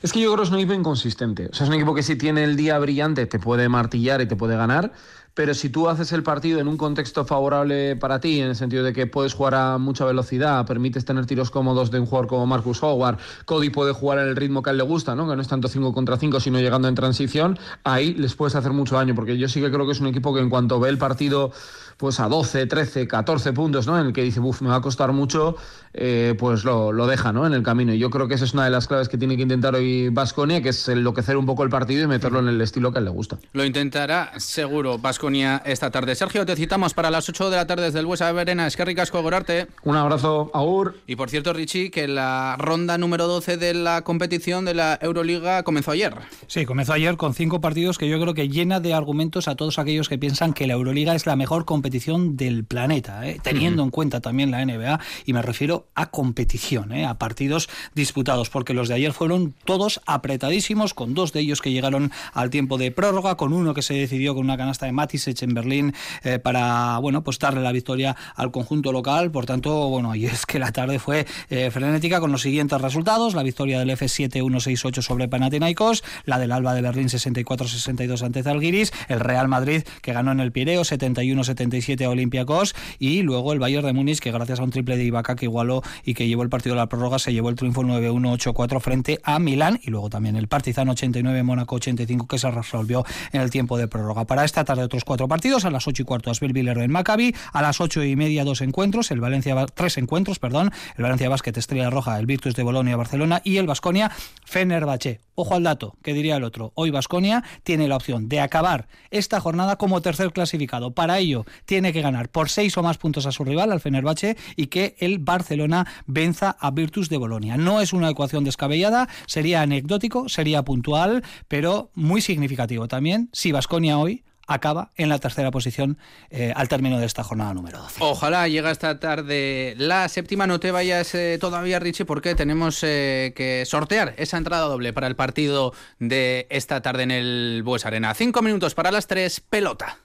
Es 0.02 0.12
que 0.12 0.20
yo 0.20 0.30
creo 0.30 0.42
que 0.42 0.48
es 0.48 0.50
un 0.50 0.58
equipo 0.58 0.74
inconsistente. 0.74 1.48
O 1.50 1.54
sea, 1.54 1.64
es 1.64 1.70
un 1.70 1.76
equipo 1.76 1.94
que 1.94 2.02
si 2.02 2.16
tiene 2.16 2.44
el 2.44 2.54
día 2.54 2.78
brillante 2.78 3.24
te 3.24 3.38
puede 3.38 3.66
martillar 3.70 4.20
y 4.20 4.26
te 4.26 4.36
puede 4.36 4.56
ganar, 4.56 4.92
pero 5.34 5.54
si 5.54 5.70
tú 5.70 5.88
haces 5.88 6.12
el 6.12 6.22
partido 6.22 6.60
en 6.60 6.68
un 6.68 6.76
contexto 6.76 7.24
favorable 7.24 7.96
para 7.96 8.20
ti, 8.20 8.40
en 8.40 8.48
el 8.48 8.56
sentido 8.56 8.84
de 8.84 8.92
que 8.92 9.06
puedes 9.06 9.34
jugar 9.34 9.54
a 9.54 9.78
mucha 9.78 10.04
velocidad, 10.04 10.66
permites 10.66 11.04
tener 11.04 11.26
tiros 11.26 11.50
cómodos 11.50 11.90
de 11.90 12.00
un 12.00 12.06
jugador 12.06 12.28
como 12.28 12.46
Marcus 12.46 12.82
Howard, 12.82 13.18
Cody 13.46 13.70
puede 13.70 13.92
jugar 13.92 14.18
en 14.18 14.28
el 14.28 14.36
ritmo 14.36 14.62
que 14.62 14.70
a 14.70 14.72
él 14.72 14.78
le 14.78 14.84
gusta, 14.84 15.14
¿no? 15.14 15.28
que 15.28 15.34
no 15.34 15.42
es 15.42 15.48
tanto 15.48 15.68
5 15.68 15.92
contra 15.94 16.18
5, 16.18 16.40
sino 16.40 16.60
llegando 16.60 16.88
en 16.88 16.94
transición, 16.94 17.58
ahí 17.84 18.14
les 18.14 18.34
puedes 18.34 18.54
hacer 18.54 18.72
mucho 18.72 18.96
daño, 18.96 19.14
porque 19.14 19.38
yo 19.38 19.48
sí 19.48 19.60
que 19.60 19.70
creo 19.70 19.86
que 19.86 19.92
es 19.92 20.00
un 20.00 20.08
equipo 20.08 20.34
que 20.34 20.40
en 20.40 20.50
cuanto 20.50 20.78
ve 20.78 20.90
el 20.90 20.98
partido 20.98 21.52
pues 21.96 22.18
a 22.20 22.28
12, 22.28 22.66
13, 22.66 23.06
14 23.06 23.52
puntos, 23.52 23.86
¿no? 23.86 23.98
En 23.98 24.06
el 24.06 24.12
que 24.12 24.22
dice, 24.22 24.40
uff, 24.40 24.60
me 24.60 24.68
va 24.68 24.76
a 24.76 24.80
costar 24.80 25.12
mucho, 25.12 25.56
eh, 25.94 26.34
pues 26.38 26.64
lo, 26.64 26.92
lo, 26.92 27.06
deja, 27.06 27.32
¿no? 27.32 27.46
En 27.46 27.52
el 27.52 27.62
camino. 27.62 27.92
Y 27.92 27.98
yo 27.98 28.10
creo 28.10 28.28
que 28.28 28.34
esa 28.34 28.44
es 28.44 28.54
una 28.54 28.64
de 28.64 28.70
las 28.70 28.86
claves 28.88 29.08
que 29.08 29.18
tiene 29.18 29.36
que 29.36 29.42
intentar 29.42 29.74
hoy 29.74 30.08
Vasconia, 30.08 30.62
que 30.62 30.70
es 30.70 30.88
enloquecer 30.88 31.36
un 31.36 31.46
poco 31.46 31.62
el 31.62 31.70
partido 31.70 32.02
y 32.04 32.06
meterlo 32.06 32.40
en 32.40 32.48
el 32.48 32.60
estilo 32.60 32.92
que 32.92 32.98
a 32.98 33.00
él 33.00 33.04
le 33.06 33.10
gusta. 33.10 33.38
Lo 33.52 33.64
intentará 33.64 34.32
seguro 34.38 34.98
Vasconia 34.98 35.62
esta 35.64 35.90
tarde. 35.90 36.14
Sergio, 36.14 36.46
te 36.46 36.56
citamos 36.56 36.94
para 36.94 37.10
las 37.10 37.28
8 37.28 37.50
de 37.50 37.56
la 37.56 37.66
tarde 37.66 37.84
desde 37.84 38.00
el 38.00 38.06
Buesa 38.06 38.30
Verena. 38.32 38.66
Es 38.66 38.76
que 38.76 38.84
ricasco 38.84 39.22
Gorarte. 39.22 39.66
Un 39.82 39.96
abrazo, 39.96 40.50
Aur. 40.54 40.96
Y 41.06 41.16
por 41.16 41.30
cierto, 41.30 41.52
Richie, 41.52 41.90
que 41.90 42.08
la 42.08 42.56
ronda 42.58 42.98
número 42.98 43.26
12 43.26 43.56
de 43.56 43.74
la 43.74 44.02
competición 44.02 44.64
de 44.64 44.74
la 44.74 44.98
Euroliga 45.00 45.62
comenzó 45.62 45.90
ayer. 45.90 46.14
Sí, 46.46 46.64
comenzó 46.64 46.92
ayer 46.92 47.16
con 47.16 47.34
cinco 47.34 47.60
partidos 47.60 47.98
que 47.98 48.08
yo 48.08 48.20
creo 48.20 48.34
que 48.34 48.48
llena 48.48 48.80
de 48.80 48.94
argumentos 48.94 49.48
a 49.48 49.54
todos 49.54 49.78
aquellos 49.78 50.08
que 50.08 50.18
piensan 50.18 50.52
que 50.52 50.66
la 50.66 50.74
Euroliga 50.74 51.14
es 51.14 51.26
la 51.26 51.36
mejor 51.36 51.64
competición 51.64 52.36
del 52.36 52.64
planeta, 52.64 53.26
¿eh? 53.28 53.38
teniendo 53.42 53.82
en 53.82 53.90
cuenta 53.90 54.20
también 54.20 54.50
la 54.50 54.64
NBA, 54.64 55.00
y 55.26 55.32
me 55.32 55.42
refiero 55.42 55.81
a 55.94 56.10
competición, 56.10 56.92
¿eh? 56.92 57.06
a 57.06 57.18
partidos 57.18 57.68
disputados, 57.94 58.50
porque 58.50 58.74
los 58.74 58.88
de 58.88 58.94
ayer 58.94 59.12
fueron 59.12 59.54
todos 59.64 60.00
apretadísimos, 60.06 60.94
con 60.94 61.14
dos 61.14 61.32
de 61.32 61.40
ellos 61.40 61.60
que 61.60 61.72
llegaron 61.72 62.12
al 62.32 62.50
tiempo 62.50 62.78
de 62.78 62.90
prórroga, 62.90 63.36
con 63.36 63.52
uno 63.52 63.74
que 63.74 63.82
se 63.82 63.94
decidió 63.94 64.34
con 64.34 64.44
una 64.44 64.56
canasta 64.56 64.86
de 64.86 64.92
Matisech 64.92 65.42
en 65.42 65.54
Berlín 65.54 65.94
eh, 66.24 66.38
para, 66.38 66.98
bueno, 66.98 67.22
pues 67.22 67.38
darle 67.38 67.60
la 67.60 67.72
victoria 67.72 68.16
al 68.34 68.50
conjunto 68.50 68.92
local, 68.92 69.30
por 69.30 69.46
tanto, 69.46 69.88
bueno, 69.88 70.14
y 70.14 70.26
es 70.26 70.46
que 70.46 70.58
la 70.58 70.72
tarde 70.72 70.98
fue 70.98 71.26
eh, 71.50 71.70
frenética 71.70 72.20
con 72.20 72.32
los 72.32 72.42
siguientes 72.42 72.80
resultados, 72.80 73.34
la 73.34 73.42
victoria 73.42 73.78
del 73.78 73.90
F7 73.90 74.32
168 74.32 75.02
sobre 75.02 75.28
Panathinaikos, 75.28 76.04
la 76.24 76.38
del 76.38 76.52
Alba 76.52 76.74
de 76.74 76.82
Berlín 76.82 77.08
64-62 77.08 78.22
ante 78.22 78.42
Zalgiris, 78.42 78.92
el 79.08 79.20
Real 79.20 79.48
Madrid 79.48 79.82
que 80.00 80.12
ganó 80.12 80.32
en 80.32 80.40
el 80.40 80.52
Pireo 80.52 80.82
71-72 80.82 81.52
87 81.52 82.04
a 82.04 82.10
Olympiacos 82.10 82.74
y 82.98 83.22
luego 83.22 83.52
el 83.52 83.58
Bayern 83.58 83.86
de 83.86 83.92
Múnich 83.92 84.18
que 84.18 84.32
gracias 84.32 84.60
a 84.60 84.64
un 84.64 84.70
triple 84.70 84.96
de 84.96 85.04
Ibaka 85.04 85.36
que 85.36 85.46
igualó 85.46 85.71
y 86.04 86.14
que 86.14 86.28
llevó 86.28 86.42
el 86.42 86.50
partido 86.50 86.74
a 86.74 86.76
la 86.76 86.88
prórroga 86.88 87.18
se 87.18 87.32
llevó 87.32 87.48
el 87.48 87.54
triunfo 87.54 87.82
9-1 87.82 88.52
8-4 88.52 88.80
frente 88.80 89.20
a 89.22 89.38
Milán 89.38 89.80
y 89.82 89.90
luego 89.90 90.10
también 90.10 90.36
el 90.36 90.48
Partizan 90.48 90.88
89 90.88 91.42
Mónaco 91.42 91.76
85 91.76 92.26
que 92.26 92.38
se 92.38 92.50
resolvió 92.50 93.04
en 93.32 93.40
el 93.40 93.50
tiempo 93.50 93.78
de 93.78 93.88
prórroga. 93.88 94.26
Para 94.26 94.44
esta 94.44 94.64
tarde 94.64 94.82
otros 94.82 95.04
cuatro 95.04 95.28
partidos 95.28 95.64
a 95.64 95.70
las 95.70 95.86
8 95.88 96.02
y 96.02 96.04
cuarto 96.04 96.30
Asbel 96.30 96.52
en 96.56 96.90
Maccabi, 96.90 97.34
a 97.52 97.62
las 97.62 97.80
8 97.80 98.04
y 98.04 98.16
media 98.16 98.44
dos 98.44 98.60
encuentros, 98.60 99.10
el 99.10 99.20
Valencia 99.20 99.54
tres 99.74 99.96
encuentros, 99.98 100.38
perdón, 100.38 100.70
el 100.96 101.02
Valencia 101.02 101.28
Basket 101.28 101.56
Estrella 101.56 101.90
Roja, 101.90 102.18
el 102.18 102.26
Virtus 102.26 102.54
de 102.54 102.62
Bolonia 102.62 102.96
Barcelona 102.96 103.40
y 103.44 103.56
el 103.56 103.66
Basconia 103.66 104.10
Fenerbahce. 104.44 105.20
Ojo 105.34 105.54
al 105.54 105.62
dato, 105.62 105.96
que 106.02 106.12
diría 106.12 106.36
el 106.36 106.44
otro. 106.44 106.72
Hoy 106.74 106.90
Basconia 106.90 107.42
tiene 107.62 107.88
la 107.88 107.96
opción 107.96 108.28
de 108.28 108.40
acabar 108.40 108.88
esta 109.10 109.40
jornada 109.40 109.76
como 109.76 110.02
tercer 110.02 110.30
clasificado. 110.32 110.92
Para 110.92 111.18
ello, 111.18 111.46
tiene 111.64 111.92
que 111.94 112.02
ganar 112.02 112.28
por 112.28 112.50
seis 112.50 112.76
o 112.76 112.82
más 112.82 112.98
puntos 112.98 113.24
a 113.24 113.32
su 113.32 113.42
rival, 113.42 113.72
al 113.72 113.80
Fenerbahce, 113.80 114.36
y 114.56 114.66
que 114.66 114.94
el 114.98 115.18
Barcelona 115.18 115.61
venza 116.06 116.56
a 116.58 116.70
Virtus 116.70 117.08
de 117.08 117.16
Bolonia. 117.16 117.56
No 117.56 117.80
es 117.80 117.92
una 117.92 118.10
ecuación 118.10 118.44
descabellada, 118.44 119.08
sería 119.26 119.62
anecdótico, 119.62 120.28
sería 120.28 120.62
puntual, 120.62 121.22
pero 121.48 121.90
muy 121.94 122.20
significativo 122.20 122.88
también 122.88 123.28
si 123.32 123.52
Basconia 123.52 123.98
hoy 123.98 124.24
acaba 124.46 124.90
en 124.96 125.08
la 125.08 125.18
tercera 125.18 125.50
posición 125.50 125.98
eh, 126.30 126.52
al 126.54 126.68
término 126.68 126.98
de 126.98 127.06
esta 127.06 127.22
jornada 127.22 127.54
número 127.54 127.78
12. 127.78 128.00
Ojalá 128.00 128.48
llegue 128.48 128.70
esta 128.70 128.98
tarde 128.98 129.74
la 129.78 130.08
séptima. 130.08 130.46
No 130.46 130.60
te 130.60 130.70
vayas 130.70 131.14
eh, 131.14 131.38
todavía, 131.40 131.78
Richie, 131.78 132.04
porque 132.04 132.34
tenemos 132.34 132.80
eh, 132.82 133.32
que 133.36 133.64
sortear 133.66 134.14
esa 134.18 134.36
entrada 134.36 134.66
doble 134.66 134.92
para 134.92 135.06
el 135.06 135.16
partido 135.16 135.72
de 135.98 136.46
esta 136.50 136.82
tarde 136.82 137.04
en 137.04 137.10
el 137.10 137.62
Bues 137.64 137.86
Arena. 137.86 138.14
Cinco 138.14 138.42
minutos 138.42 138.74
para 138.74 138.90
las 138.90 139.06
tres, 139.06 139.40
pelota. 139.40 139.98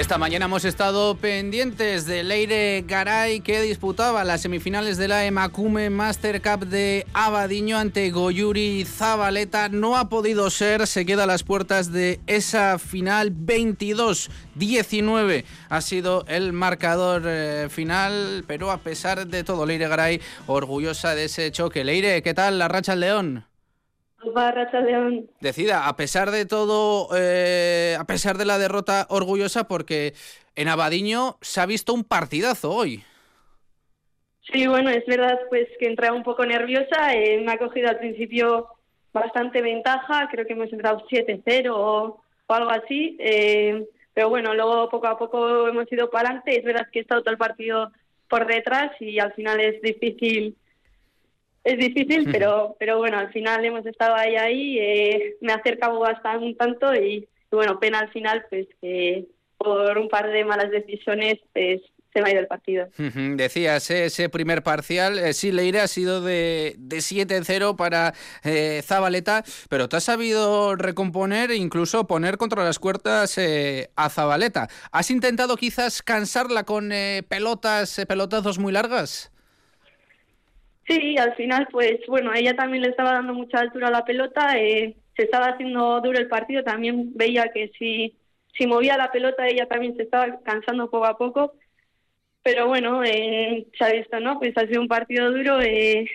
Esta 0.00 0.16
mañana 0.16 0.46
hemos 0.46 0.64
estado 0.64 1.14
pendientes 1.16 2.06
de 2.06 2.24
Leire 2.24 2.82
Garay 2.88 3.40
que 3.40 3.60
disputaba 3.60 4.24
las 4.24 4.40
semifinales 4.40 4.96
de 4.96 5.08
la 5.08 5.26
Emakume 5.26 5.90
Master 5.90 6.40
Cup 6.40 6.66
de 6.66 7.06
Abadiño 7.12 7.76
ante 7.76 8.10
Goyuri 8.10 8.86
Zabaleta. 8.86 9.68
No 9.68 9.98
ha 9.98 10.08
podido 10.08 10.48
ser, 10.48 10.86
se 10.86 11.04
queda 11.04 11.24
a 11.24 11.26
las 11.26 11.42
puertas 11.42 11.92
de 11.92 12.18
esa 12.26 12.78
final 12.78 13.34
22-19. 13.34 15.44
Ha 15.68 15.80
sido 15.82 16.24
el 16.28 16.54
marcador 16.54 17.24
eh, 17.26 17.68
final, 17.68 18.44
pero 18.46 18.70
a 18.70 18.78
pesar 18.78 19.26
de 19.26 19.44
todo, 19.44 19.66
Leire 19.66 19.86
Garay 19.86 20.22
orgullosa 20.46 21.14
de 21.14 21.24
ese 21.24 21.52
choque. 21.52 21.84
Leire, 21.84 22.22
¿qué 22.22 22.32
tal 22.32 22.58
la 22.58 22.68
racha 22.68 22.92
al 22.92 23.00
León? 23.00 23.49
Decida, 25.40 25.88
a 25.88 25.96
pesar 25.96 26.30
de 26.30 26.46
todo, 26.46 27.08
eh, 27.16 27.96
a 27.98 28.04
pesar 28.04 28.36
de 28.36 28.44
la 28.44 28.58
derrota 28.58 29.06
orgullosa, 29.08 29.66
porque 29.66 30.14
en 30.56 30.68
Abadiño 30.68 31.36
se 31.40 31.60
ha 31.60 31.66
visto 31.66 31.94
un 31.94 32.04
partidazo 32.04 32.70
hoy. 32.70 33.02
Sí, 34.52 34.66
bueno, 34.66 34.90
es 34.90 35.06
verdad 35.06 35.38
pues 35.48 35.68
que 35.78 35.86
entraba 35.86 36.16
un 36.16 36.22
poco 36.22 36.44
nerviosa, 36.44 37.14
eh, 37.14 37.40
me 37.44 37.52
ha 37.52 37.58
cogido 37.58 37.88
al 37.88 37.98
principio 37.98 38.68
bastante 39.12 39.62
ventaja, 39.62 40.28
creo 40.30 40.46
que 40.46 40.54
hemos 40.54 40.72
entrado 40.72 41.04
7-0 41.08 41.72
o, 41.74 42.22
algo 42.48 42.70
así, 42.70 43.16
eh, 43.20 43.86
pero 44.12 44.28
bueno, 44.28 44.54
luego 44.54 44.88
poco 44.88 45.06
a 45.06 45.16
poco 45.16 45.68
hemos 45.68 45.90
ido 45.92 46.10
para 46.10 46.30
adelante, 46.30 46.58
es 46.58 46.64
verdad 46.64 46.88
que 46.92 46.98
he 46.98 47.02
estado 47.02 47.22
todo 47.22 47.30
el 47.30 47.38
partido 47.38 47.92
por 48.28 48.46
detrás 48.46 48.90
y 49.00 49.20
al 49.20 49.32
final 49.34 49.60
es 49.60 49.80
difícil 49.82 50.56
es 51.64 51.78
difícil, 51.78 52.28
pero 52.30 52.76
pero 52.78 52.98
bueno, 52.98 53.18
al 53.18 53.32
final 53.32 53.64
hemos 53.64 53.84
estado 53.86 54.14
ahí, 54.14 54.36
ahí, 54.36 54.78
eh, 54.78 55.36
me 55.40 55.52
ha 55.52 55.56
acercado 55.56 55.98
bastante 55.98 56.46
un 56.46 56.56
tanto 56.56 56.94
y, 56.94 57.28
bueno, 57.50 57.78
pena 57.78 57.98
al 57.98 58.10
final, 58.10 58.44
pues 58.48 58.66
que 58.80 59.26
por 59.58 59.98
un 59.98 60.08
par 60.08 60.30
de 60.30 60.44
malas 60.44 60.70
decisiones, 60.70 61.38
pues 61.52 61.82
se 62.12 62.22
me 62.22 62.28
ha 62.28 62.32
ido 62.32 62.40
el 62.40 62.46
partido. 62.46 62.88
Decías, 62.96 63.90
eh, 63.90 64.06
ese 64.06 64.28
primer 64.28 64.62
parcial, 64.62 65.18
eh, 65.18 65.32
sí, 65.32 65.52
Leire 65.52 65.80
ha 65.80 65.88
sido 65.88 66.20
de, 66.20 66.74
de 66.78 66.98
7-0 66.98 67.76
para 67.76 68.14
eh, 68.42 68.82
Zabaleta, 68.84 69.44
pero 69.68 69.88
te 69.88 69.96
has 69.96 70.04
sabido 70.04 70.74
recomponer 70.76 71.50
e 71.50 71.56
incluso 71.56 72.06
poner 72.06 72.36
contra 72.36 72.64
las 72.64 72.78
cuerdas 72.78 73.38
a 73.96 74.08
Zabaleta. 74.08 74.68
¿Has 74.90 75.10
intentado 75.10 75.56
quizás 75.56 76.02
cansarla 76.02 76.64
con 76.64 76.90
pelotas, 77.28 78.00
pelotazos 78.08 78.58
muy 78.58 78.72
largas? 78.72 79.30
Sí, 80.90 81.16
al 81.18 81.36
final, 81.36 81.68
pues 81.70 82.00
bueno, 82.08 82.34
ella 82.34 82.56
también 82.56 82.82
le 82.82 82.88
estaba 82.88 83.12
dando 83.12 83.32
mucha 83.32 83.60
altura 83.60 83.86
a 83.88 83.92
la 83.92 84.04
pelota, 84.04 84.58
eh, 84.58 84.96
se 85.16 85.22
estaba 85.22 85.46
haciendo 85.50 86.00
duro 86.00 86.18
el 86.18 86.26
partido, 86.26 86.64
también 86.64 87.12
veía 87.14 87.52
que 87.54 87.70
si, 87.78 88.16
si 88.58 88.66
movía 88.66 88.96
la 88.96 89.12
pelota 89.12 89.46
ella 89.46 89.66
también 89.66 89.96
se 89.96 90.02
estaba 90.02 90.40
cansando 90.42 90.90
poco 90.90 91.06
a 91.06 91.16
poco, 91.16 91.54
pero 92.42 92.66
bueno, 92.66 93.04
eh, 93.04 93.68
se 93.78 93.84
ha 93.84 93.92
visto, 93.92 94.18
¿no? 94.18 94.40
Pues 94.40 94.58
ha 94.58 94.66
sido 94.66 94.80
un 94.80 94.88
partido 94.88 95.30
duro, 95.30 95.60
eh, 95.60 96.10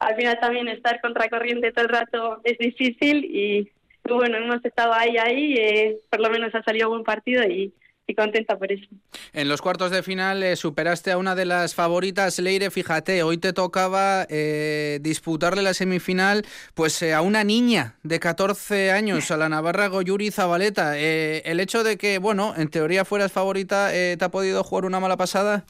al 0.00 0.16
final 0.16 0.40
también 0.40 0.66
estar 0.66 1.00
contracorriente 1.00 1.70
todo 1.70 1.84
el 1.84 1.90
rato 1.90 2.40
es 2.42 2.58
difícil 2.58 3.24
y 3.24 3.70
bueno, 4.08 4.36
hemos 4.36 4.64
estado 4.64 4.94
ahí, 4.94 5.16
ahí, 5.16 5.54
eh, 5.58 5.98
por 6.10 6.20
lo 6.20 6.30
menos 6.30 6.52
ha 6.56 6.62
salido 6.64 6.88
buen 6.88 7.04
partido 7.04 7.44
y 7.44 7.72
y 8.06 8.14
contenta 8.14 8.56
por 8.56 8.70
eso. 8.70 8.86
En 9.32 9.48
los 9.48 9.60
cuartos 9.60 9.90
de 9.90 10.02
final 10.02 10.42
eh, 10.42 10.56
superaste 10.56 11.10
a 11.10 11.18
una 11.18 11.34
de 11.34 11.44
las 11.44 11.74
favoritas, 11.74 12.38
Leire, 12.38 12.70
fíjate, 12.70 13.22
hoy 13.22 13.38
te 13.38 13.52
tocaba 13.52 14.26
eh, 14.28 14.98
disputarle 15.00 15.62
la 15.62 15.74
semifinal 15.74 16.44
pues 16.74 17.02
eh, 17.02 17.14
a 17.14 17.22
una 17.22 17.42
niña 17.42 17.96
de 18.02 18.20
14 18.20 18.92
años, 18.92 19.30
a 19.30 19.36
la 19.36 19.48
navarra 19.48 19.88
Goyuri 19.88 20.30
Zabaleta. 20.30 20.96
el 20.98 21.60
hecho 21.60 21.82
de 21.82 21.96
que, 21.96 22.18
bueno, 22.18 22.54
en 22.56 22.68
teoría 22.68 23.04
fueras 23.04 23.32
favorita, 23.32 23.90
¿te 23.90 24.18
ha 24.20 24.30
podido 24.30 24.62
jugar 24.62 24.84
una 24.84 25.00
mala 25.00 25.16
pasada? 25.16 25.64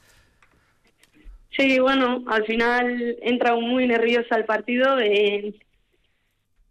Sí, 1.51 1.79
bueno, 1.79 2.23
al 2.27 2.45
final 2.45 3.17
entra 3.23 3.55
muy 3.55 3.87
nerviosa 3.87 4.35
al 4.35 4.45
partido. 4.45 4.97
me 4.97 5.55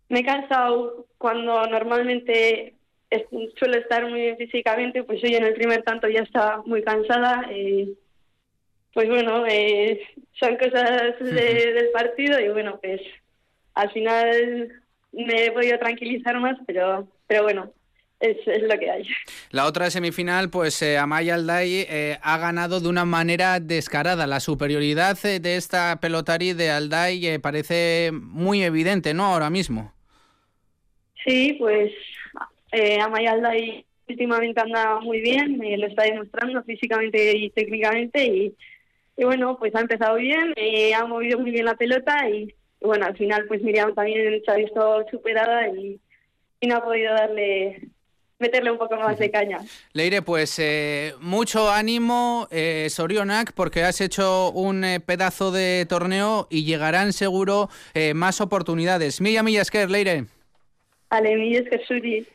he 0.09 0.23
cansado 0.23 1.07
cuando 1.17 1.65
normalmente 1.67 2.74
suelo 3.57 3.77
estar 3.77 4.07
muy 4.09 4.21
bien 4.21 4.37
físicamente, 4.37 5.03
pues 5.03 5.23
hoy 5.23 5.35
en 5.35 5.45
el 5.45 5.53
primer 5.53 5.83
tanto 5.83 6.07
ya 6.07 6.21
estaba 6.21 6.63
muy 6.65 6.83
cansada. 6.83 7.45
Eh, 7.51 7.93
pues 8.93 9.09
bueno, 9.09 9.45
eh, 9.45 10.01
son 10.39 10.55
cosas 10.55 11.19
del 11.19 11.89
partido 11.91 12.39
y 12.39 12.47
bueno, 12.49 12.79
pues 12.81 13.01
al 13.73 13.91
final 13.91 14.69
me 15.11 15.45
he 15.45 15.51
podido 15.51 15.77
tranquilizar 15.79 16.39
más, 16.39 16.57
pero, 16.65 17.05
pero 17.27 17.43
bueno, 17.43 17.73
es, 18.21 18.37
lo 18.45 18.79
que 18.79 18.89
hay. 18.89 19.05
La 19.51 19.65
otra 19.65 19.89
semifinal, 19.89 20.49
pues 20.49 20.81
eh, 20.81 20.97
Amaya 20.97 21.35
Alday 21.35 21.85
eh, 21.89 22.17
ha 22.21 22.37
ganado 22.37 22.79
de 22.79 22.87
una 22.87 23.03
manera 23.03 23.59
descarada. 23.59 24.27
La 24.27 24.39
superioridad 24.39 25.17
de 25.21 25.55
esta 25.57 25.99
pelotari 25.99 26.53
de 26.53 26.71
Alday 26.71 27.37
parece 27.39 28.11
muy 28.13 28.63
evidente, 28.63 29.13
¿no? 29.13 29.25
Ahora 29.25 29.49
mismo. 29.49 29.93
Sí, 31.25 31.57
pues 31.59 31.91
eh, 32.75 32.99
Amayalda 32.99 33.57
y 33.57 33.85
últimamente 34.07 34.61
anda 34.61 34.99
muy 34.99 35.21
bien, 35.21 35.63
eh, 35.63 35.77
lo 35.77 35.87
está 35.87 36.03
demostrando 36.03 36.63
físicamente 36.63 37.37
y 37.37 37.49
técnicamente 37.49 38.25
y, 38.25 38.55
bueno, 39.23 39.57
pues 39.57 39.73
ha 39.75 39.79
empezado 39.79 40.15
bien, 40.17 40.53
eh, 40.57 40.93
ha 40.93 41.05
movido 41.05 41.39
muy 41.39 41.51
bien 41.51 41.65
la 41.65 41.75
pelota 41.75 42.29
y, 42.29 42.53
bueno, 42.81 43.05
al 43.05 43.15
final 43.15 43.45
pues 43.47 43.63
Miriam 43.63 43.95
también 43.95 44.41
se 44.43 44.51
ha 44.51 44.55
visto 44.55 45.05
superada 45.09 45.69
y, 45.69 45.99
no 46.61 46.77
ha 46.77 46.83
podido 46.83 47.13
darle 47.13 47.79
meterle 48.39 48.71
un 48.71 48.79
poco 48.79 48.95
más 48.95 49.19
de 49.19 49.29
caña. 49.29 49.59
Leire, 49.93 50.23
pues 50.23 50.57
eh, 50.57 51.13
mucho 51.21 51.69
ánimo, 51.69 52.47
eh, 52.49 52.87
Sorionak, 52.89 53.53
porque 53.53 53.83
has 53.83 54.01
hecho 54.01 54.49
un 54.51 54.83
pedazo 55.05 55.51
de 55.51 55.85
torneo 55.87 56.47
y 56.49 56.65
llegarán 56.65 57.13
seguro 57.13 57.69
más 58.15 58.41
oportunidades. 58.41 59.21
Milla 59.21 59.43
Millasker, 59.43 59.91
Leire. 59.91 60.25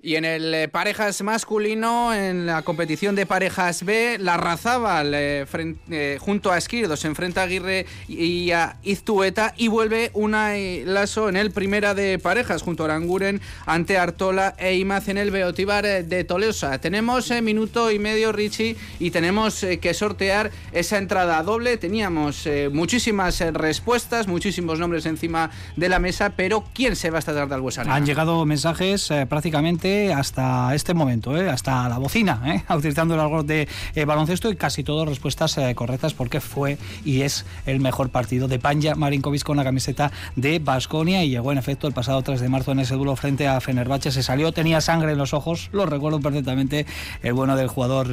Y 0.00 0.14
en 0.14 0.24
el 0.24 0.54
eh, 0.54 0.68
parejas 0.68 1.20
masculino, 1.22 2.14
en 2.14 2.46
la 2.46 2.62
competición 2.62 3.16
de 3.16 3.26
parejas 3.26 3.84
B, 3.84 4.16
la 4.20 4.36
Razábal 4.36 5.12
eh, 5.12 5.44
eh, 5.90 6.18
junto 6.20 6.52
a 6.52 6.58
Esquirdo 6.58 6.96
se 6.96 7.08
enfrenta 7.08 7.40
a 7.40 7.44
Aguirre 7.44 7.86
y 8.06 8.52
a 8.52 8.76
Iztueta 8.84 9.54
y 9.56 9.66
vuelve 9.66 10.10
una 10.14 10.54
lazo 10.84 11.28
en 11.28 11.36
el 11.36 11.50
primera 11.50 11.94
de 11.94 12.20
parejas 12.20 12.62
junto 12.62 12.84
a 12.84 12.86
Aranguren 12.86 13.40
ante 13.66 13.98
Artola 13.98 14.54
e 14.56 14.76
Imaz 14.76 15.08
en 15.08 15.18
el 15.18 15.32
Beotibar 15.32 15.84
de 15.84 16.24
Tolosa. 16.24 16.78
Tenemos 16.80 17.30
minuto 17.42 17.90
y 17.90 17.98
medio, 17.98 18.30
Richie, 18.30 18.76
y 19.00 19.10
tenemos 19.10 19.66
que 19.80 19.94
sortear 19.94 20.52
esa 20.72 20.98
entrada 20.98 21.42
doble. 21.42 21.76
Teníamos 21.76 22.48
muchísimas 22.72 23.40
respuestas, 23.52 24.28
muchísimos 24.28 24.78
nombres 24.78 25.06
encima 25.06 25.50
de 25.76 25.88
la 25.88 25.98
mesa, 25.98 26.34
pero 26.36 26.64
¿quién 26.72 26.94
se 26.94 27.10
va 27.10 27.18
a 27.18 27.20
estar 27.20 27.34
de 27.34 27.54
Albuesana? 27.54 27.94
Han 27.94 28.06
llegado 28.06 28.44
mensajes 28.46 28.59
mensajes 28.60 29.10
eh, 29.10 29.24
prácticamente 29.24 30.12
hasta 30.12 30.74
este 30.74 30.92
momento, 30.92 31.34
eh, 31.34 31.48
hasta 31.48 31.88
la 31.88 31.96
bocina, 31.96 32.42
eh, 32.44 32.62
utilizando 32.76 33.14
el 33.14 33.20
algo 33.20 33.42
de 33.42 33.66
baloncesto 34.06 34.50
y 34.50 34.56
casi 34.56 34.84
todas 34.84 35.08
respuestas 35.08 35.58
correctas 35.74 36.12
porque 36.12 36.42
fue 36.42 36.76
y 37.02 37.22
es 37.22 37.46
el 37.64 37.80
mejor 37.80 38.10
partido 38.10 38.48
de 38.48 38.58
Panja 38.58 38.96
Marinkovic 38.96 39.44
con 39.44 39.56
la 39.56 39.64
camiseta 39.64 40.12
de 40.36 40.58
Basconia 40.58 41.24
y 41.24 41.30
llegó 41.30 41.52
en 41.52 41.58
efecto 41.58 41.86
el 41.86 41.94
pasado 41.94 42.20
3 42.20 42.38
de 42.38 42.50
marzo 42.50 42.72
en 42.72 42.80
ese 42.80 42.96
duelo 42.96 43.16
frente 43.16 43.48
a 43.48 43.62
Fenerbahce. 43.62 44.10
Se 44.10 44.22
salió, 44.22 44.52
tenía 44.52 44.82
sangre 44.82 45.12
en 45.12 45.18
los 45.18 45.32
ojos, 45.32 45.70
lo 45.72 45.86
recuerdo 45.86 46.20
perfectamente 46.20 46.84
el 47.22 47.32
bueno 47.32 47.56
del 47.56 47.68
jugador 47.68 48.08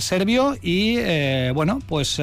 serbio 0.00 0.58
y 0.60 0.98
bueno, 1.52 1.78
pues 1.86 2.20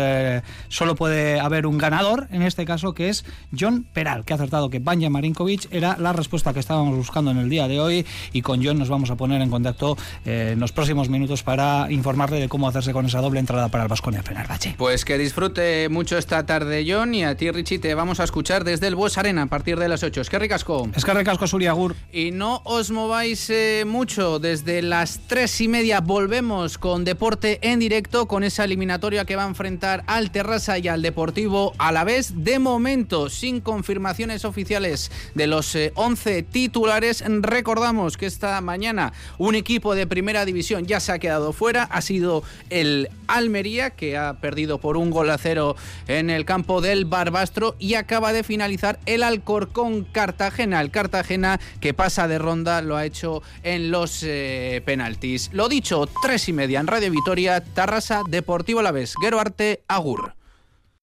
solo 0.67 0.95
puede 0.95 1.39
haber 1.39 1.65
un 1.65 1.79
ganador 1.79 2.27
en 2.31 2.43
este 2.43 2.65
caso 2.65 2.93
que 2.93 3.09
es 3.09 3.25
John 3.57 3.83
Peral, 3.93 4.25
que 4.25 4.33
ha 4.33 4.35
acertado 4.35 4.69
que 4.69 4.77
Banja 4.77 5.09
Marinkovic 5.09 5.67
era 5.71 5.97
la 5.97 6.13
respuesta 6.13 6.53
que 6.53 6.59
estábamos 6.59 6.95
buscando 6.95 7.31
en 7.31 7.37
el 7.37 7.49
día 7.49 7.62
de 7.67 7.79
hoy 7.79 8.05
y 8.31 8.41
con 8.41 8.63
John 8.63 8.79
nos 8.79 8.89
vamos 8.89 9.09
a 9.09 9.15
poner 9.15 9.41
en 9.41 9.49
contacto 9.49 9.97
eh, 10.25 10.51
en 10.53 10.59
los 10.59 10.71
próximos 10.71 11.09
minutos 11.09 11.43
para 11.43 11.87
informarle 11.91 12.39
de 12.39 12.49
cómo 12.49 12.67
hacerse 12.67 12.93
con 12.93 13.05
esa 13.05 13.21
doble 13.21 13.39
entrada 13.39 13.69
para 13.69 13.83
el 13.83 13.89
Vasconia 13.89 14.23
Fenerbahce. 14.23 14.75
Pues 14.77 15.05
que 15.05 15.17
disfrute 15.17 15.89
mucho 15.89 16.17
esta 16.17 16.45
tarde 16.45 16.85
John 16.87 17.13
y 17.13 17.23
a 17.23 17.35
ti 17.35 17.51
Richie 17.51 17.79
te 17.79 17.93
vamos 17.95 18.19
a 18.19 18.23
escuchar 18.23 18.63
desde 18.63 18.87
el 18.87 18.95
Bues 18.95 19.17
Arena 19.17 19.43
a 19.43 19.47
partir 19.47 19.77
de 19.77 19.87
las 19.87 20.03
8. 20.03 20.21
Es 20.21 20.29
que 20.29 20.39
ricasco. 20.39 20.89
Es 20.95 21.05
que 21.05 21.13
ricasco 21.13 21.47
Suriagur. 21.47 21.95
Y 22.11 22.31
no 22.31 22.61
os 22.65 22.91
mováis 22.91 23.49
eh, 23.49 23.83
mucho, 23.85 24.39
desde 24.39 24.81
las 24.81 25.19
3 25.27 25.61
y 25.61 25.67
media 25.67 26.01
volvemos 26.01 26.77
con 26.77 27.03
deporte 27.03 27.59
en 27.61 27.79
directo 27.79 28.27
con 28.27 28.43
esa 28.43 28.63
eliminatoria 28.63 29.25
que 29.25 29.35
va 29.35 29.43
a 29.43 29.47
enfrentar 29.47 30.03
al 30.07 30.31
Terrassa 30.31 30.77
y 30.77 30.87
al 30.87 31.01
Deportivo 31.01 31.73
a 31.77 31.91
la 31.91 32.03
vez. 32.03 32.33
De 32.35 32.59
momento, 32.59 33.29
sin 33.29 33.61
confirmaciones 33.61 34.45
oficiales 34.45 35.11
de 35.35 35.47
los 35.47 35.77
11 35.95 36.37
eh, 36.37 36.43
titulares, 36.43 37.23
recordamos 37.53 38.17
que 38.17 38.25
esta 38.25 38.59
mañana 38.61 39.13
un 39.37 39.53
equipo 39.53 39.93
de 39.93 40.07
primera 40.07 40.43
división 40.43 40.87
ya 40.87 40.99
se 40.99 41.11
ha 41.11 41.19
quedado 41.19 41.53
fuera, 41.53 41.83
ha 41.83 42.01
sido 42.01 42.41
el 42.71 43.09
Almería, 43.27 43.91
que 43.91 44.17
ha 44.17 44.33
perdido 44.41 44.79
por 44.79 44.97
un 44.97 45.11
gol 45.11 45.29
a 45.29 45.37
cero 45.37 45.75
en 46.07 46.31
el 46.31 46.45
campo 46.45 46.81
del 46.81 47.05
Barbastro 47.05 47.75
y 47.77 47.93
acaba 47.93 48.33
de 48.33 48.43
finalizar 48.43 48.99
el 49.05 49.21
Alcorcón 49.21 50.03
Cartagena, 50.03 50.81
el 50.81 50.89
Cartagena 50.89 51.59
que 51.79 51.93
pasa 51.93 52.27
de 52.27 52.39
ronda 52.39 52.81
lo 52.81 52.97
ha 52.97 53.05
hecho 53.05 53.43
en 53.61 53.91
los 53.91 54.23
eh, 54.23 54.81
penaltis. 54.83 55.51
Lo 55.53 55.69
dicho, 55.69 56.09
tres 56.23 56.49
y 56.49 56.53
media 56.53 56.79
en 56.79 56.87
Radio 56.87 57.11
Vitoria, 57.11 57.63
Tarrasa 57.63 58.23
Deportivo 58.27 58.81
La 58.81 58.91
Vez, 58.91 59.13
Guero 59.21 59.39
Arte, 59.39 59.83
Agur. 59.87 60.33